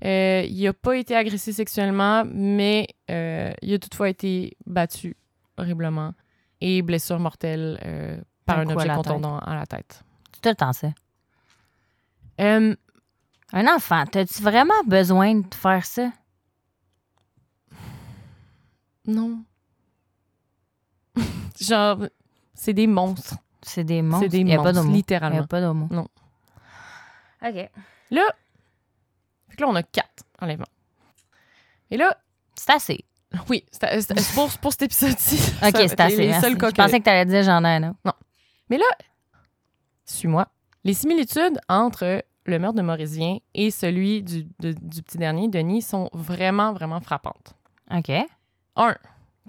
[0.06, 5.18] Euh, il n'a pas été agressé sexuellement, mais euh, il a toutefois été battu
[5.58, 6.14] horriblement
[6.62, 10.04] et blessure mortelle euh, par Un un, à objet contondant à la tête.
[10.42, 10.90] Tout le temps ça.
[13.52, 16.12] Un enfant, t'as-tu vraiment besoin de faire ça?
[19.10, 19.44] non.
[21.60, 22.06] Genre,
[22.54, 23.36] c'est des monstres.
[23.62, 24.26] C'est des monstres.
[24.26, 24.86] C'est des Il y a pas de mots.
[24.86, 25.42] Il y littéralement.
[25.42, 25.88] a pas mots.
[25.92, 26.08] Non.
[27.42, 27.70] OK.
[28.12, 28.24] Là,
[29.60, 30.66] que là, on a quatre enlèvements.
[31.92, 32.16] Et là,
[32.56, 33.06] C'est assez.
[33.48, 35.36] Oui, c'est pour, pour cet épisode-ci.
[35.64, 36.18] OK, c'est assez.
[36.18, 36.50] Les merci.
[36.52, 38.00] Je pensais que t'allais dire j'en ai un autre.
[38.70, 38.86] Mais là,
[40.06, 40.48] suis-moi.
[40.84, 45.48] Les similitudes entre le meurtre de Maurice Vien et celui du, de- du petit dernier,
[45.48, 47.54] Denis, sont vraiment, vraiment frappantes.
[47.94, 48.12] OK.
[48.76, 48.96] Un,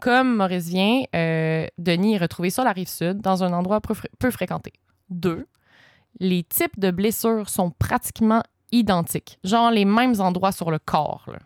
[0.01, 3.95] comme Maurice Vien, euh, Denis est retrouvé sur la rive sud, dans un endroit peu,
[3.95, 4.73] fré- peu fréquenté.
[5.09, 5.47] Deux,
[6.19, 8.43] les types de blessures sont pratiquement
[8.73, 9.39] identiques.
[9.45, 11.25] Genre les mêmes endroits sur le corps.
[11.29, 11.39] là.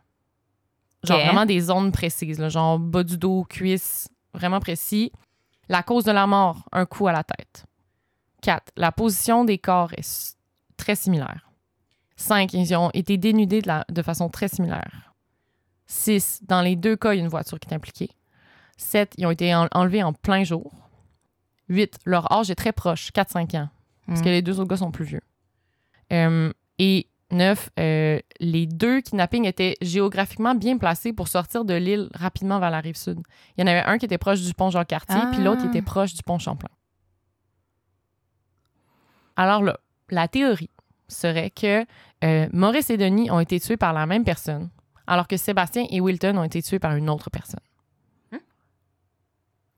[1.05, 2.39] Genre vraiment des zones précises.
[2.39, 5.13] là, genre bas du dos, cuisse, vraiment précis.
[5.69, 7.65] La cause de la mort, un coup à la tête.
[8.43, 8.73] 4.
[8.77, 10.37] La position des corps est
[10.77, 11.51] très similaire.
[12.17, 12.53] 5.
[12.55, 15.15] Ils ont été dénudés de, la- de façon très similaire.
[15.87, 16.41] 6.
[16.43, 18.11] Dans les deux cas, il y a une voiture qui est impliquée.
[18.77, 19.15] 7.
[19.19, 20.73] Ils ont été en- enlevés en plein jour.
[21.69, 21.99] 8.
[22.05, 23.69] Leur âge est très proche, 4-5 ans,
[24.07, 24.25] parce Mm.
[24.25, 25.23] que les deux autres gars sont plus vieux.
[26.13, 27.71] Euh, et 9.
[27.77, 32.97] les deux kidnappings étaient géographiquement bien placés pour sortir de l'île rapidement vers la rive
[32.97, 33.21] sud.
[33.57, 35.71] Il y en avait un qui était proche du pont Jean-Cartier, puis l'autre qui Ah.
[35.71, 36.71] était proche du pont Champlain.
[39.37, 39.79] Alors là,
[40.11, 40.71] la théorie
[41.09, 41.85] serait que
[42.25, 44.71] euh, Maurice et Denis ont été tués par la même personne,
[45.07, 47.61] alors que Sébastien et Wilton ont été tués par une autre personne.
[48.33, 48.39] Hmm?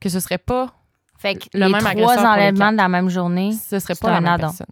[0.00, 0.74] Que ce serait pas,
[1.18, 4.20] Fait que Le les même trois enlèvements de la même journée, ce serait pas la
[4.20, 4.66] même personne.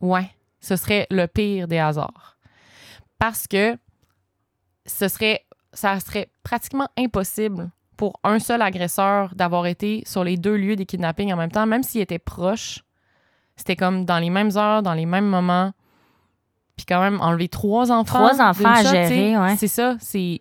[0.00, 2.36] Ouais, ce serait le pire des hasards.
[3.18, 3.76] Parce que
[4.86, 10.56] ce serait, ça serait pratiquement impossible pour un seul agresseur d'avoir été sur les deux
[10.56, 12.84] lieux des kidnappings en même temps, même s'ils étaient proches.
[13.56, 15.72] C'était comme dans les mêmes heures, dans les mêmes moments.
[16.76, 18.28] Puis quand même, enlever trois enfants.
[18.28, 19.56] Trois enfants à shot, gérer, ouais.
[19.56, 19.96] C'est ça.
[20.00, 20.40] C'est...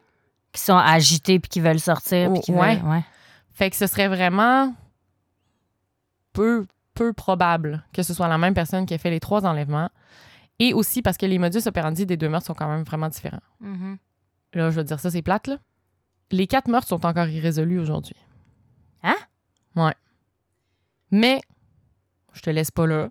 [0.54, 2.32] qui sont agités puis qui veulent sortir.
[2.32, 2.76] puis qui Oh, ouais.
[2.76, 3.04] veulent- ouais.
[3.54, 4.72] Fait que ce serait vraiment
[6.34, 9.90] peu, peu probable que ce soit la même personne qui ait fait les trois enlèvements.
[10.60, 13.44] Et aussi parce que les modus operandi des deux meurtres sont quand même vraiment différents.
[13.60, 13.98] Mhm.
[14.54, 15.58] Là, je veux dire ça, c'est plate, là.
[16.32, 18.16] Les quatre meurtres sont encore irrésolus aujourd'hui.
[19.04, 19.16] Hein?
[19.76, 19.94] Ouais.
[21.12, 21.42] Mais,
[22.34, 23.10] je te laisse pas là.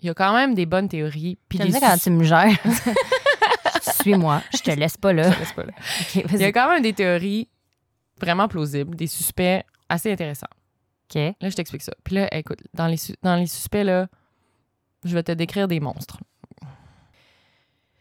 [0.00, 1.38] Il y a quand même des bonnes théories.
[1.48, 2.56] Puis des quand tu me gères?
[4.00, 5.30] Suis-moi, je te laisse pas là.
[5.30, 5.72] Je te laisse pas là.
[6.14, 7.48] Il y a quand même des théories
[8.18, 10.48] vraiment plausibles, des suspects assez intéressants.
[11.14, 11.92] Là, je t'explique ça.
[12.04, 14.08] Puis là, écoute, dans les, dans les suspects, là,
[15.04, 16.18] je vais te décrire des monstres.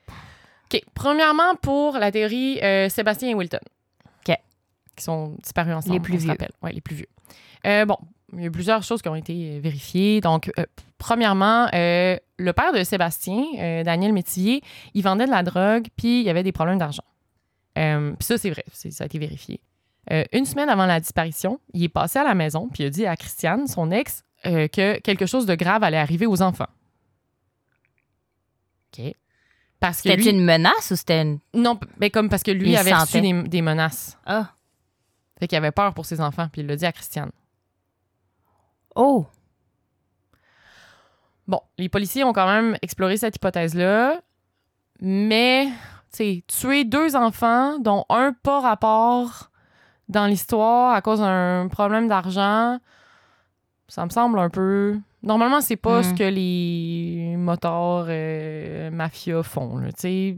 [0.10, 0.82] OK.
[0.94, 3.60] Premièrement, pour la théorie euh, Sébastien et Wilton.
[4.28, 4.36] OK.
[4.96, 5.96] Qui sont disparus ensemble.
[5.96, 6.36] Les plus vieux.
[6.62, 7.08] Ouais, les plus vieux.
[7.66, 7.98] Euh, bon,
[8.34, 10.22] il y a plusieurs choses qui ont été euh, vérifiées.
[10.22, 10.66] Donc, euh,
[10.98, 14.62] premièrement, le père de Sébastien, Daniel Métivier,
[14.94, 17.04] il vendait de la drogue, puis il y avait des problèmes d'argent.
[17.76, 19.60] Puis ça, c'est vrai, ça a été vérifié.
[20.12, 22.90] Euh, une semaine avant la disparition, il est passé à la maison, puis il a
[22.90, 26.68] dit à Christiane, son ex, euh, que quelque chose de grave allait arriver aux enfants.
[28.98, 29.14] OK.
[29.80, 31.40] Parce que C'était une menace ou c'était une.
[31.54, 33.22] Non, mais comme parce que lui Il avait reçu sentait.
[33.22, 34.18] des, des menaces.
[34.26, 34.52] Ah.
[35.40, 37.32] Fait qu'il avait peur pour ses enfants, puis il l'a dit à Christiane.
[38.96, 39.28] Oh!
[41.48, 44.20] Bon, les policiers ont quand même exploré cette hypothèse-là,
[45.00, 45.68] mais
[46.12, 49.52] tu sais, tuer deux enfants, dont un pas rapport
[50.10, 52.80] dans l'histoire à cause d'un problème d'argent,
[53.88, 54.98] ça me semble un peu.
[55.24, 56.04] Normalement, c'est pas Mm.
[56.04, 60.38] ce que les motards euh, mafias font, là, tu sais.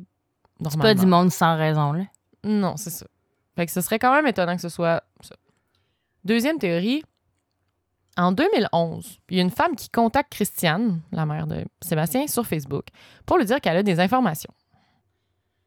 [0.69, 2.03] C'est pas du monde sans raison, là.
[2.43, 3.05] Non, c'est ça.
[3.55, 5.36] Fait que ce serait quand même étonnant que ce soit ça.
[6.23, 7.03] Deuxième théorie.
[8.17, 12.45] En 2011, il y a une femme qui contacte Christiane, la mère de Sébastien, sur
[12.45, 12.88] Facebook
[13.25, 14.51] pour lui dire qu'elle a des informations.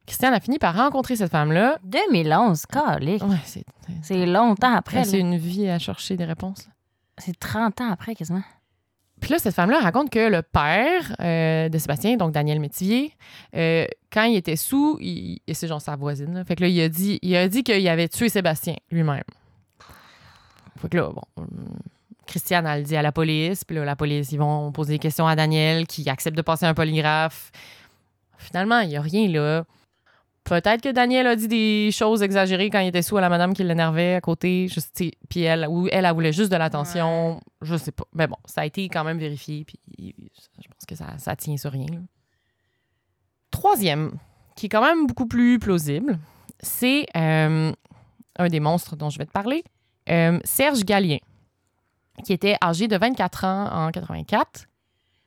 [0.06, 1.78] Christiane a fini par rencontrer cette femme-là.
[1.84, 3.22] 2011, calique.
[3.24, 3.64] Ouais, c'est
[4.02, 5.04] C'est longtemps après.
[5.04, 6.66] c'est une vie à chercher des réponses.
[6.66, 6.72] là.
[7.18, 8.42] C'est 30 ans après, quasiment.
[9.20, 13.12] Puis là, cette femme-là raconte que le père euh, de Sébastien, donc Daniel Métivier,
[13.54, 16.68] euh, quand il était sous, il- et c'est genre sa voisine, là, fait que là,
[16.68, 19.22] il a dit, il a dit qu'il avait tué Sébastien lui-même.
[20.80, 21.48] Fait que là, bon, hum,
[22.26, 24.98] Christiane, elle le dit à la police, puis là, la police, ils vont poser des
[24.98, 27.52] questions à Daniel, qui accepte de passer un polygraphe.
[28.38, 29.64] Finalement, il n'y a rien là.
[30.44, 33.54] Peut-être que Daniel a dit des choses exagérées quand il était sous à la madame
[33.54, 34.66] qui l'énervait à côté.
[34.68, 37.40] Je sais, puis elle, ou elle, elle voulait juste de l'attention.
[37.60, 38.04] Je sais pas.
[38.12, 39.64] Mais bon, ça a été quand même vérifié.
[39.64, 41.86] Puis je pense que ça, ça tient sur rien.
[41.86, 41.98] là.
[43.52, 44.12] Troisième,
[44.56, 46.18] qui est quand même beaucoup plus plausible,
[46.60, 47.72] c'est euh,
[48.36, 49.62] un des monstres dont je vais te parler,
[50.08, 51.18] euh, Serge Gallien,
[52.24, 54.66] qui était âgé de 24 ans en 84.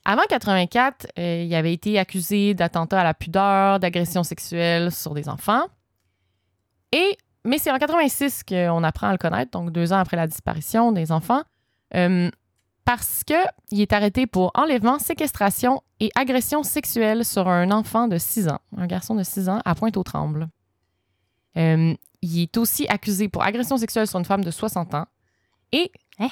[0.05, 5.27] Avant 84, euh, il avait été accusé d'attentat à la pudeur, d'agression sexuelle sur des
[5.27, 5.63] enfants.
[6.91, 10.27] Et, mais c'est en 86 qu'on apprend à le connaître, donc deux ans après la
[10.27, 11.41] disparition des enfants,
[11.95, 12.29] euh,
[12.85, 18.47] parce qu'il est arrêté pour enlèvement, séquestration et agression sexuelle sur un enfant de 6
[18.49, 20.47] ans, un garçon de 6 ans, à Pointe-aux-Trembles.
[21.57, 25.05] Euh, il est aussi accusé pour agression sexuelle sur une femme de 60 ans.
[25.71, 26.29] Et Hein?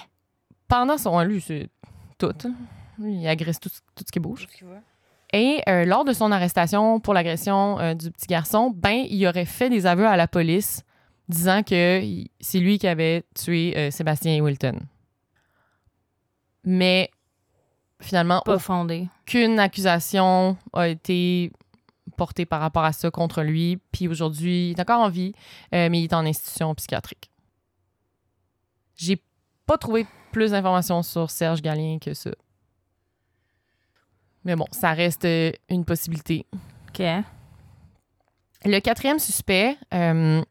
[0.68, 1.20] pendant son...
[1.22, 1.70] Lui, c'est
[2.18, 2.34] tout.
[3.00, 4.48] Il agresse tout, tout ce qui bouge.
[5.32, 9.46] Et euh, lors de son arrestation pour l'agression euh, du petit garçon, ben, il aurait
[9.46, 10.84] fait des aveux à la police
[11.28, 12.02] disant que
[12.40, 14.80] c'est lui qui avait tué euh, Sébastien Wilton.
[16.64, 17.10] Mais
[18.00, 19.08] finalement, Pas fondé.
[19.22, 21.52] aucune accusation a été
[22.18, 23.80] portée par rapport à ça contre lui.
[23.92, 25.34] Puis aujourd'hui, il est encore en vie,
[25.74, 27.32] euh, mais il est en institution psychiatrique.
[28.96, 29.22] J'ai
[29.66, 32.32] pas trouvé plus d'informations sur Serge Gallien que ça.
[34.46, 36.46] Mais bon, ça reste euh, une possibilité.
[36.90, 37.04] OK.
[38.66, 40.42] Le quatrième suspect, euh,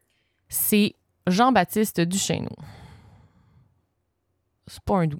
[0.48, 0.94] c'est
[1.26, 2.56] Jean-Baptiste Duchesneau.
[4.66, 5.18] C'est pas un doux.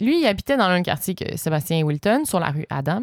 [0.00, 3.02] Lui, il habitait dans le même quartier que Sébastien Wilton, sur la rue Adam.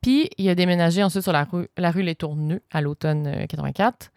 [0.00, 3.46] Puis, il a déménagé ensuite sur la rue, la rue Les Tourneux à l'automne euh,
[3.46, 4.10] 84.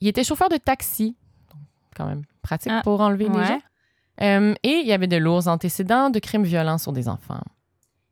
[0.00, 1.16] Il était chauffeur de taxi.
[1.50, 1.62] Donc,
[1.96, 3.60] quand même pratique Ah, pour enlever des gens.
[4.22, 7.40] Euh, et il y avait de lourds antécédents de crimes violents sur des enfants.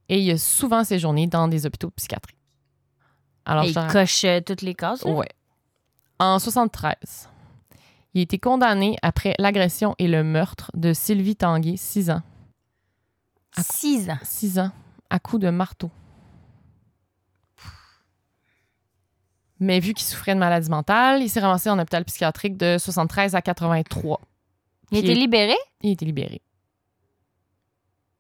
[0.09, 2.37] Et il a souvent séjourné dans des hôpitaux psychiatriques.
[3.45, 5.05] Alors, Et je te il coche euh, toutes les cases.
[5.05, 5.11] là?
[5.13, 5.29] Ouais.
[6.19, 7.29] En 73,
[8.15, 12.23] il a été condamné après l'agression et le meurtre de Sylvie Tanguay, 6 ans.
[13.59, 14.19] Six ans?
[14.23, 14.71] 6 ans,
[15.11, 15.91] à coups de marteau.
[19.61, 23.35] Mais vu qu'il souffrait de maladie mentale, il s'est ramassé en hôpital psychiatrique de 73
[23.35, 24.21] à 83.
[24.93, 25.57] Il été libéré?
[25.83, 26.41] il a été libéré.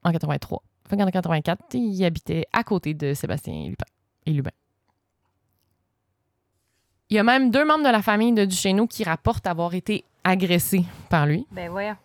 [0.03, 0.63] En 83.
[0.89, 3.85] Fait qu'en 84, il habitait à côté de Sébastien Lupin.
[4.27, 4.51] Et Lubin.
[7.11, 10.05] Il y a même deux membres de la famille de Duchesneau qui rapportent avoir été
[10.25, 11.47] agressés par lui.
[11.51, 11.97] Ben voyons.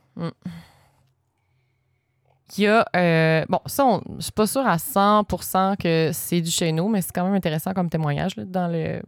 [2.58, 6.40] Il y a, euh, bon, ça, on- je suis pas sûre à 100% que c'est
[6.42, 9.02] Duchesneau, mais c'est quand même intéressant comme témoignage là, dans le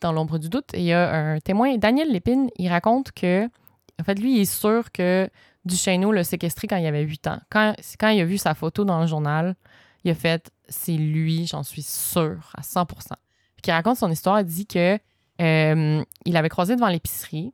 [0.00, 0.74] dans l'ombre du doute.
[0.74, 3.44] Et il y a un témoin, Daniel Lépine, il raconte que,
[4.00, 5.30] en fait, lui, il est sûr que
[5.64, 7.40] Duchesneau l'a séquestré quand il avait 8 ans.
[7.50, 7.74] Quand,
[8.08, 9.54] il a vu sa photo dans le journal,
[10.04, 12.86] il a fait c'est lui, j'en suis sûr à 100%.
[12.86, 14.98] Puis il raconte son histoire, il dit que
[15.40, 17.52] euh, il l'avait croisé devant l'épicerie,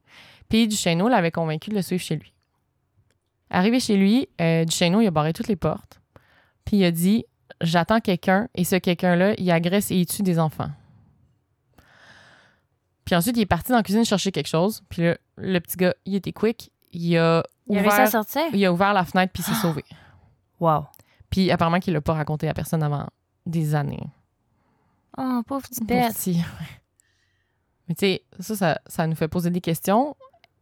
[0.48, 2.32] puis Duchesneau l'avait convaincu de le suivre chez lui.
[3.50, 6.00] Arrivé chez lui, euh, Duchesneau, il a barré toutes les portes,
[6.64, 7.24] puis il a dit
[7.60, 10.70] J'attends quelqu'un, et ce quelqu'un-là, il agresse et il tue des enfants.
[13.04, 15.76] Puis ensuite, il est parti dans la cuisine chercher quelque chose, puis le, le petit
[15.76, 18.42] gars, il était quick, il a Il a réussi à ouvert, sortir?
[18.52, 19.84] il a ouvert la fenêtre, puis s'est sauvé.
[20.60, 20.86] Wow.
[21.30, 23.06] Puis apparemment qu'il l'a pas raconté à personne avant
[23.46, 24.02] des années.
[25.16, 26.14] Oh, pauvre petit bête.
[26.14, 26.66] petit, ouais.
[27.88, 30.16] Mais tu sais, ça, ça, ça nous fait poser des questions.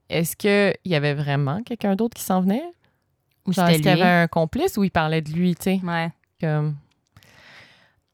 [0.08, 2.64] Est-ce qu'il y avait vraiment quelqu'un d'autre qui s'en venait?
[3.46, 5.80] Ou est-ce qu'il y avait un complice ou il parlait de lui, tu sais?
[5.84, 6.10] Ouais.
[6.40, 6.76] Comme...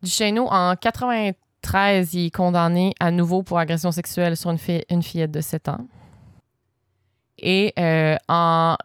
[0.02, 5.02] Duchesneau, en 93, il est condamné à nouveau pour agression sexuelle sur une, fille- une
[5.02, 5.86] fillette de 7 ans.
[7.38, 8.16] Et euh,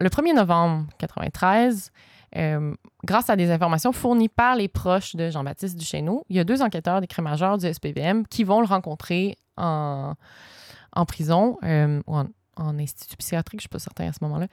[0.00, 1.92] le 1er novembre 93,
[2.36, 2.74] euh,
[3.04, 6.62] grâce à des informations fournies par les proches de Jean-Baptiste Duchesneau, il y a deux
[6.62, 10.14] enquêteurs d'écrit-major du SPVM qui vont le rencontrer en,
[11.06, 12.26] prison euh, ou en,
[12.78, 14.48] institut psychiatrique, je ne suis pas certain à ce moment-là,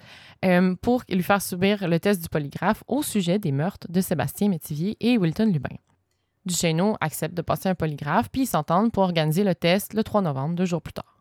[0.82, 4.96] pour lui faire subir le test du polygraphe au sujet des meurtres de Sébastien Métivier
[5.00, 5.76] et Wilton Lubin.
[6.46, 10.22] Duchesneau accepte de passer un polygraphe, puis ils s'entendent pour organiser le test le 3
[10.22, 11.15] novembre, deux jours plus tard.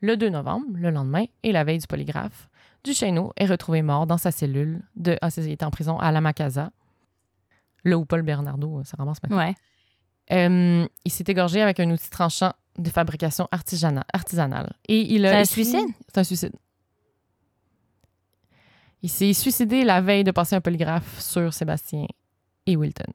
[0.00, 2.48] Le 2 novembre, le lendemain et la veille du polygraphe,
[2.84, 5.18] Duchesneau est retrouvé mort dans sa cellule de.
[5.20, 6.70] Ah, il était en prison à la Macasa.
[7.84, 9.38] Là où Paul Bernardo euh, se ramasse maintenant.
[9.38, 9.54] Ouais.
[10.30, 14.72] Euh, il s'est égorgé avec un outil tranchant de fabrication artisana- artisanale.
[14.88, 15.94] Et il a C'est un écrit- suicide?
[16.08, 16.52] C'est un suicide.
[19.02, 22.06] Il s'est suicidé la veille de passer un polygraphe sur Sébastien
[22.66, 23.12] et Wilton.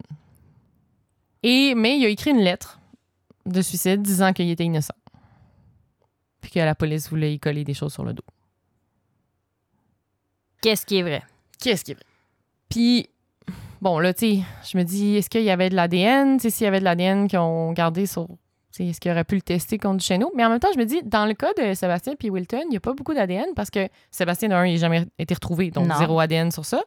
[1.44, 2.80] Et, mais il a écrit une lettre
[3.46, 4.94] de suicide disant qu'il était innocent.
[6.44, 8.24] Puis que la police voulait y coller des choses sur le dos.
[10.62, 11.24] Qu'est-ce qui est vrai?
[11.60, 12.04] Qu'est-ce qui est vrai?
[12.70, 13.10] Puis,
[13.82, 14.40] bon, là, tu sais,
[14.70, 16.38] je me dis, est-ce qu'il y avait de l'ADN?
[16.38, 18.28] Tu sais, s'il y avait de l'ADN qu'ils ont gardé sur.
[18.28, 18.36] tu
[18.72, 20.32] sais, Est-ce qu'il aurait pu le tester contre Duchesneau?
[20.36, 22.70] Mais en même temps, je me dis, dans le cas de Sébastien puis Wilton, il
[22.70, 25.88] n'y a pas beaucoup d'ADN parce que Sébastien, d'un, il n'a jamais été retrouvé, donc
[25.88, 25.96] Non.
[25.98, 26.82] zéro ADN sur ça.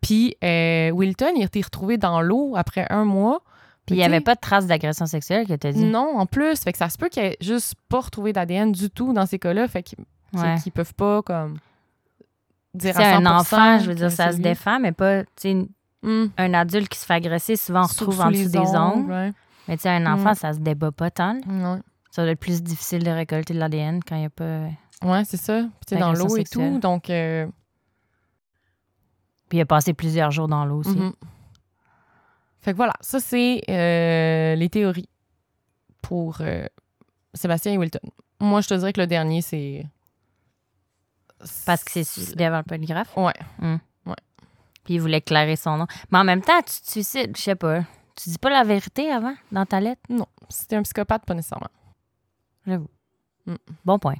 [0.00, 3.42] Puis euh, Wilton, il a été retrouvé dans l'eau après un mois.
[3.86, 5.84] Puis il n'y avait pas de traces d'agression sexuelle que tu as dit?
[5.84, 6.58] Non, en plus.
[6.60, 9.26] Fait que ça se peut qu'il n'y ait juste pas retrouvé d'ADN du tout dans
[9.26, 9.68] ces cas-là.
[9.68, 9.98] Fait qu'ils
[10.34, 10.56] Ouais.
[10.74, 11.58] peuvent pas, comme.
[12.74, 15.22] Dire C'est à un 100% enfant, je veux dire, ça se défend, mais pas,
[16.02, 16.30] Hum.
[16.36, 19.10] un adulte qui se fait agresser, souvent on retrouve sous en dessous des ongles.
[19.10, 19.32] ouais.
[19.66, 20.34] Mais tu sais, un enfant, Mm.
[20.34, 21.36] ça se débat pas tant.
[21.48, 21.78] Ouais.
[22.10, 24.60] Ça doit être plus difficile de récolter de l'ADN quand il n'y a pas.
[25.02, 25.60] Ouais, c'est ça.
[25.62, 26.78] Puis tu sais, dans l'eau et tout.
[26.78, 27.46] Donc, euh,
[29.48, 30.98] Puis il a passé plusieurs jours dans l'eau aussi.
[32.66, 35.08] Fait que voilà, ça c'est euh, les théories
[36.02, 36.66] pour euh,
[37.32, 38.00] Sébastien et Wilton.
[38.40, 39.86] Moi, je te dirais que le dernier, c'est.
[41.64, 43.16] Parce que c'est suicidé avant le polygraphe?
[43.16, 43.32] Ouais.
[44.82, 45.86] Puis il voulait éclairer son nom.
[46.10, 47.82] Mais en même temps, tu te suicides, je sais pas.
[48.16, 50.02] Tu dis pas la vérité avant, dans ta lettre?
[50.08, 51.70] Non, c'était un psychopathe, pas nécessairement.
[52.66, 52.90] J'avoue.
[53.46, 53.54] Mm.
[53.84, 54.16] Bon point.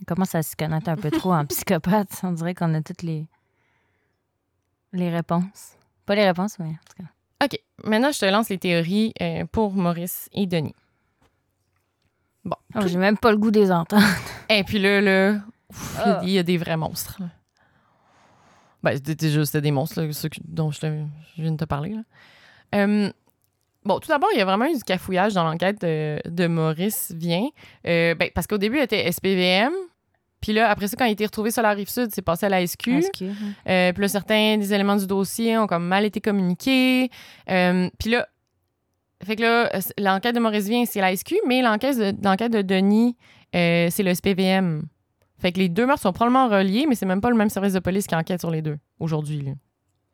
[0.00, 2.10] On commence à se connaître un peu trop en psychopathe?
[2.24, 3.26] On dirait qu'on a toutes les,
[4.92, 5.76] les réponses.
[6.04, 7.08] Pas les réponses, mais en tout cas.
[7.42, 7.58] OK.
[7.84, 10.74] Maintenant, je te lance les théories euh, pour Maurice et Denis.
[12.44, 12.56] Bon.
[12.74, 14.02] Oh, J'ai même pas le goût des entendre.
[14.48, 16.20] Et puis là, là ouf, il y a- Ah.
[16.24, 17.16] il y a des vrais monstres.
[17.20, 17.26] là.
[18.82, 21.04] Ben, c'était déjà c'était des monstres, là, ceux dont je, te-
[21.36, 21.90] je viens de te parler.
[21.94, 22.02] là.
[22.74, 23.12] Euh,
[23.84, 27.12] bon, tout d'abord, il y a vraiment eu du cafouillage dans l'enquête de, de Maurice
[27.14, 27.46] Vient.
[27.86, 29.72] Euh, ben, parce qu'au début, il était SPVM.
[30.40, 32.46] Puis là, après ça, quand il a été retrouvé sur la rive sud, c'est passé
[32.46, 32.88] à la SQ.
[32.88, 37.10] Euh, puis là, certains des éléments du dossier ont comme mal été communiqués.
[37.50, 38.26] Euh, puis là,
[39.22, 42.62] fait que là, l'enquête de Maurice Vient, c'est la SQ, mais l'enquête de, l'enquête de
[42.62, 43.16] Denis,
[43.54, 44.84] euh, c'est le SPVM.
[45.38, 47.74] Fait que les deux meurtres sont probablement reliés, mais c'est même pas le même service
[47.74, 49.42] de police qui enquête sur les deux aujourd'hui.
[49.42, 49.52] là.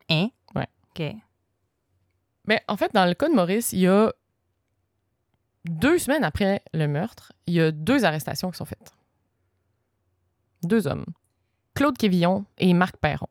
[0.09, 0.27] Hein?
[0.55, 0.67] Ouais.
[0.89, 1.15] OK.
[2.45, 4.11] Mais en fait, dans le cas de Maurice, il y a
[5.65, 8.96] deux semaines après le meurtre, il y a deux arrestations qui sont faites.
[10.63, 11.05] Deux hommes.
[11.75, 13.27] Claude Quévillon et Marc Perron.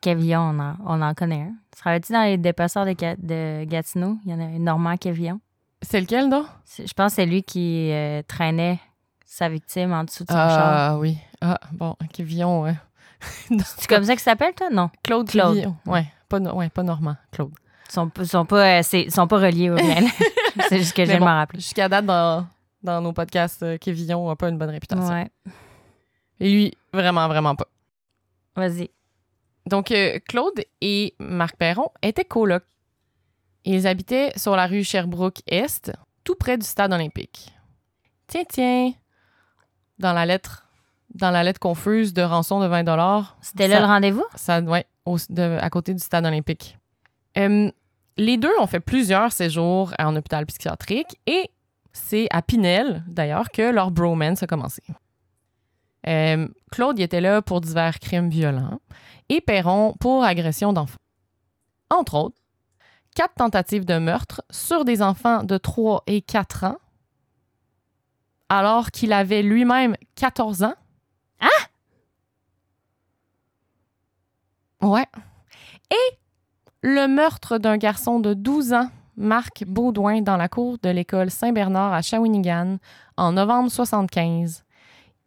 [0.00, 1.54] Kévillon, on en, on en connaît un.
[1.76, 4.16] Travailles-tu dans les dépasseurs de, Ga- de Gatineau?
[4.24, 5.40] Il y en a un Normand Kévillon.
[5.82, 6.46] C'est lequel, donc?
[6.64, 8.78] C'est- Je pense que c'est lui qui euh, traînait
[9.24, 10.90] sa victime en dessous de son char.
[10.92, 11.18] Ah oui.
[11.40, 12.74] Ah, bon, Quévillon, ouais.
[13.76, 14.70] C'est comme ça qu'il s'appelle, toi?
[14.70, 14.90] Non.
[15.02, 15.54] Claude, Claude.
[15.54, 15.76] Quévillon.
[15.86, 17.52] Ouais, pas, no- ouais, pas Normand, Claude.
[17.88, 19.76] Ils sont, sont, pas, euh, sont pas reliés au
[20.68, 21.58] c'est juste que je viens bon, m'en rappeler.
[21.60, 22.46] Jusqu'à date, dans,
[22.82, 25.12] dans nos podcasts, euh, Quévillon n'a pas une bonne réputation.
[25.12, 25.28] Ouais.
[26.40, 27.66] Lui, vraiment, vraiment pas.
[28.56, 28.90] Vas-y.
[29.66, 32.64] Donc, euh, Claude et Marc Perron étaient colocs.
[33.64, 35.92] Ils habitaient sur la rue Sherbrooke-Est,
[36.24, 37.52] tout près du stade olympique.
[38.28, 38.92] Tiens, tiens,
[39.98, 40.66] dans la lettre,
[41.14, 42.84] dans la lettre confuse de rançon de 20
[43.42, 44.24] C'était là le rendez-vous?
[44.36, 46.78] ça, ouais, au- de- à côté du stade olympique.
[47.36, 47.70] Euh,
[48.16, 51.50] les deux ont fait plusieurs séjours en hôpital psychiatrique et
[51.92, 54.82] c'est à Pinel, d'ailleurs, que leur bromance a commencé.
[56.08, 58.80] Euh, Claude était là pour divers crimes violents
[59.28, 60.98] et Perron pour agression d'enfants.
[61.90, 62.38] Entre autres,
[63.14, 66.78] quatre tentatives de meurtre sur des enfants de 3 et 4 ans,
[68.48, 70.74] alors qu'il avait lui-même 14 ans.
[74.80, 75.06] Ouais.
[75.90, 76.18] Et
[76.82, 81.92] le meurtre d'un garçon de 12 ans, Marc Baudouin, dans la cour de l'école Saint-Bernard
[81.92, 82.78] à Shawinigan
[83.16, 84.64] en novembre 75.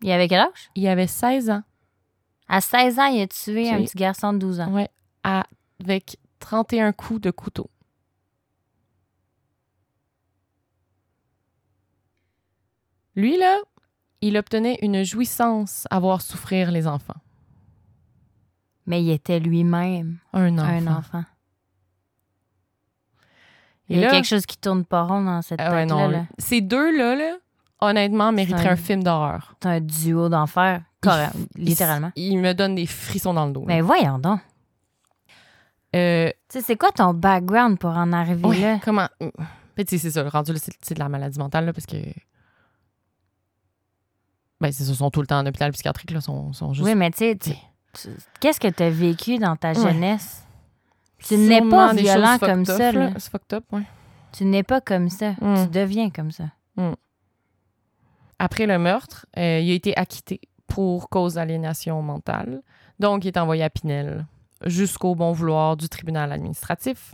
[0.02, 0.70] Il avait quel âge?
[0.76, 1.64] Il avait 16 ans.
[2.48, 4.72] À 16 ans, il a tué un petit garçon de 12 ans.
[4.74, 4.90] Ouais,
[5.24, 7.70] avec 31 coups de couteau.
[13.16, 13.58] Lui, là,
[14.22, 17.20] il obtenait une jouissance à voir souffrir les enfants.
[18.86, 20.68] Mais il était lui-même Un enfant.
[20.68, 21.24] un enfant.
[23.90, 25.86] Et Il y a là- quelque chose qui tourne pas rond dans cette Ah ouais,
[25.86, 26.08] non.
[26.08, 26.26] là.
[26.38, 27.38] Ces deux-là, là,
[27.82, 29.56] honnêtement, mériteraient un- un film d'horreur.
[29.62, 30.82] C'est un duo d'enfer.
[31.56, 32.12] Littéralement.
[32.16, 33.62] Il, il me donne des frissons dans le dos.
[33.62, 33.68] là.
[33.68, 34.40] Mais voyons donc.
[35.96, 38.80] Euh, Tu sais, c'est quoi ton background pour en arriver ouais, là?
[38.84, 39.08] comment...
[39.88, 41.98] Sais, c'est ça, le rendu c'est de la maladie mentale, là, parce que...
[44.60, 46.86] Ben, c'est ça, ils sont tout le temps en hôpital psychiatrique, là, sont, sont juste...
[46.88, 47.38] Oui, mais tu sais,
[48.40, 49.76] qu'est-ce que tu as vécu dans ta Ouais.
[49.92, 50.44] jeunesse?
[51.28, 53.12] Tu n'es pas violent comme up, ça, là.
[53.20, 53.84] Fucked up, ouais.
[54.34, 55.32] Tu n'es pas comme ça.
[55.42, 55.64] Mm.
[55.64, 56.46] Tu deviens comme ça.
[58.44, 62.64] Après le meurtre, euh, il a été acquitté pour cause d'aliénation mentale.
[63.00, 64.26] Donc, il est envoyé à Pinel
[64.66, 67.14] jusqu'au bon vouloir du tribunal administratif.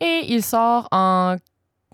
[0.00, 1.36] Et il sort en...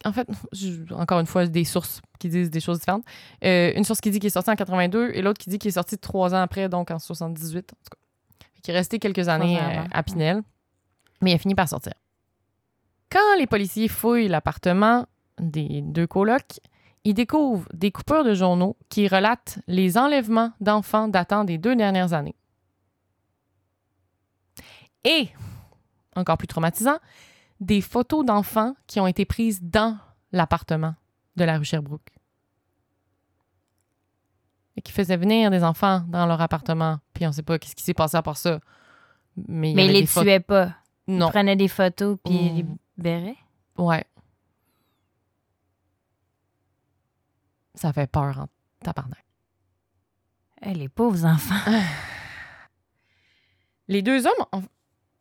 [0.05, 3.05] En fait, je- encore une fois, des sources qui disent des choses différentes.
[3.45, 5.69] Euh, une source qui dit qu'il est sorti en 82 et l'autre qui dit qu'il
[5.69, 7.59] est sorti trois ans après, donc en 78.
[7.59, 8.49] En tout cas.
[8.63, 10.43] Qu'il est resté quelques années euh, à Pinel,
[11.21, 11.93] mais il a fini par sortir.
[13.11, 15.07] Quand les policiers fouillent l'appartement
[15.41, 16.61] des deux colocs,
[17.07, 22.13] ils découvrent des coupures de journaux qui relatent les enlèvements d'enfants datant des deux dernières
[22.15, 22.35] années.
[25.05, 25.29] Et,
[26.17, 26.99] encore plus traumatisant,
[27.61, 29.97] des photos d'enfants qui ont été prises dans
[30.33, 30.97] l'appartement
[31.37, 32.11] de la rue Sherbrooke.
[34.77, 36.99] Et qui faisaient venir des enfants dans leur appartement.
[37.15, 38.59] Puis on sait pas qu'est-ce qui s'est passé à part ça.
[39.47, 40.75] Mais, il Mais il les tuait pas.
[41.07, 41.29] Non.
[41.29, 42.77] Il prenait des photos puis il Mm.
[42.99, 43.37] libérait.
[43.79, 44.05] Ouais.
[47.77, 48.47] Ça fait peur en
[48.83, 49.25] tabarnak.
[50.63, 51.55] Eh, les pauvres enfants.
[53.89, 54.63] Les deux hommes, en-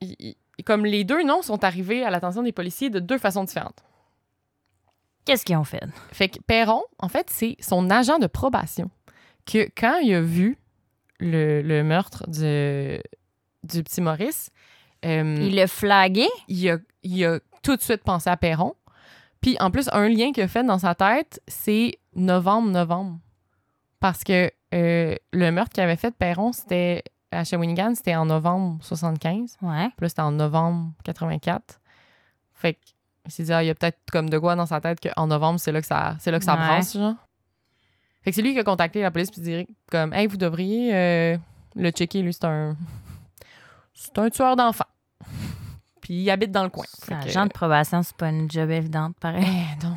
[0.02, 0.16] ils-
[0.58, 3.84] ils- comme les deux noms sont arrivés à l'attention des policiers de deux façons différentes.
[5.26, 5.84] Qu'est-ce qu'ils ont fait?
[6.12, 8.90] Fait que Perron, en fait, c'est son agent de probation
[9.46, 10.58] que quand il a vu
[11.20, 13.00] le, le meurtre du,
[13.64, 14.50] du petit Maurice,
[15.04, 16.28] euh, Il l'a flagué?
[16.48, 18.74] il, a, il a tout de suite pensé à Perron.
[19.46, 23.20] Puis en plus, un lien qu'il a fait dans sa tête, c'est novembre-novembre.
[24.00, 28.26] Parce que euh, le meurtre qu'il avait fait de Perron, c'était à Shawinigan, c'était en
[28.26, 29.58] novembre 75.
[29.62, 29.90] Ouais.
[29.90, 31.80] Puis là, c'était en novembre 84.
[32.56, 32.80] Fait que,
[33.28, 35.28] il s'est dit, ah, il y a peut-être comme de quoi dans sa tête qu'en
[35.28, 36.66] novembre, c'est là que ça, c'est là que ça Ouais.
[36.66, 37.14] brasse, genre.
[38.24, 40.96] Fait que c'est lui qui a contacté la police puis direct comme, hey, vous devriez
[40.96, 41.38] euh,
[41.76, 42.76] le checker, lui, c'est un.
[43.94, 44.86] C'est un tueur d'enfants.
[46.06, 46.86] Puis il habite dans le coin.
[47.08, 49.44] Que- agent de probation, c'est pas une job évidente, pareil.
[49.44, 49.96] eh, non.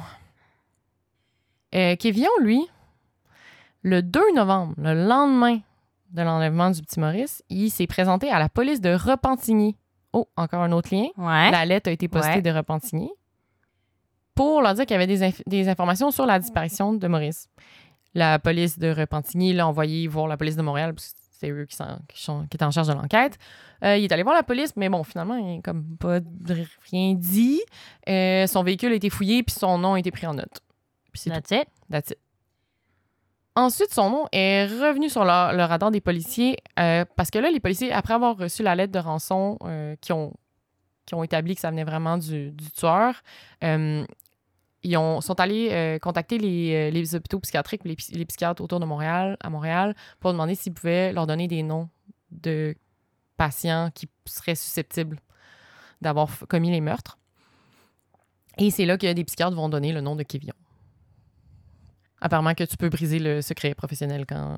[1.75, 2.67] Euh, Kévillon, lui,
[3.83, 5.61] le 2 novembre, le lendemain
[6.13, 9.77] de l'enlèvement du petit Maurice, il s'est présenté à la police de Repentigny.
[10.15, 11.09] Oh, encore un autre lien.
[11.19, 11.51] Ouais.
[11.51, 12.43] La lettre a été postée Ouais.
[12.43, 13.11] de Repentigny
[14.35, 17.49] pour leur dire qu'il y avait des, inf- des informations sur la disparition de Maurice.
[18.15, 21.65] La police de Repentigny l'a envoyé voir la police de Montréal, parce que c'est eux
[21.67, 23.39] qui, sont, qui, sont- qui étaient en charge de l'enquête.
[23.85, 26.19] Euh, il est allé voir la police, mais bon, finalement, il comme pas
[26.91, 27.61] rien dit.
[28.09, 30.61] Euh, son véhicule a été fouillé, puis son nom a été pris en note.
[31.13, 31.31] Puis c'est.
[31.31, 31.69] That's it?
[31.91, 32.19] That's it.
[33.55, 37.59] Ensuite, son nom est revenu sur le radar des policiers euh, parce que là, les
[37.61, 39.59] policiers, après avoir reçu la lettre de rançon
[40.01, 40.33] qui, ont,
[41.07, 43.15] qui ont établi que ça venait vraiment du, du tueur,
[43.65, 44.05] euh,
[44.83, 48.63] ils ont, sont allés euh, contacter les, euh, les hôpitaux psychiatriques, les, psy- les psychiatres
[48.63, 51.89] autour de Montréal, à Montréal, pour demander s'ils pouvaient leur donner des noms
[52.31, 52.75] de
[53.37, 55.19] patients qui seraient susceptibles
[56.01, 57.19] d'avoir commis les meurtres.
[58.59, 60.55] Et c'est là que des psychiatres vont donner le nom de Kévillon.
[62.21, 64.57] Apparemment que tu peux briser le secret professionnel quand,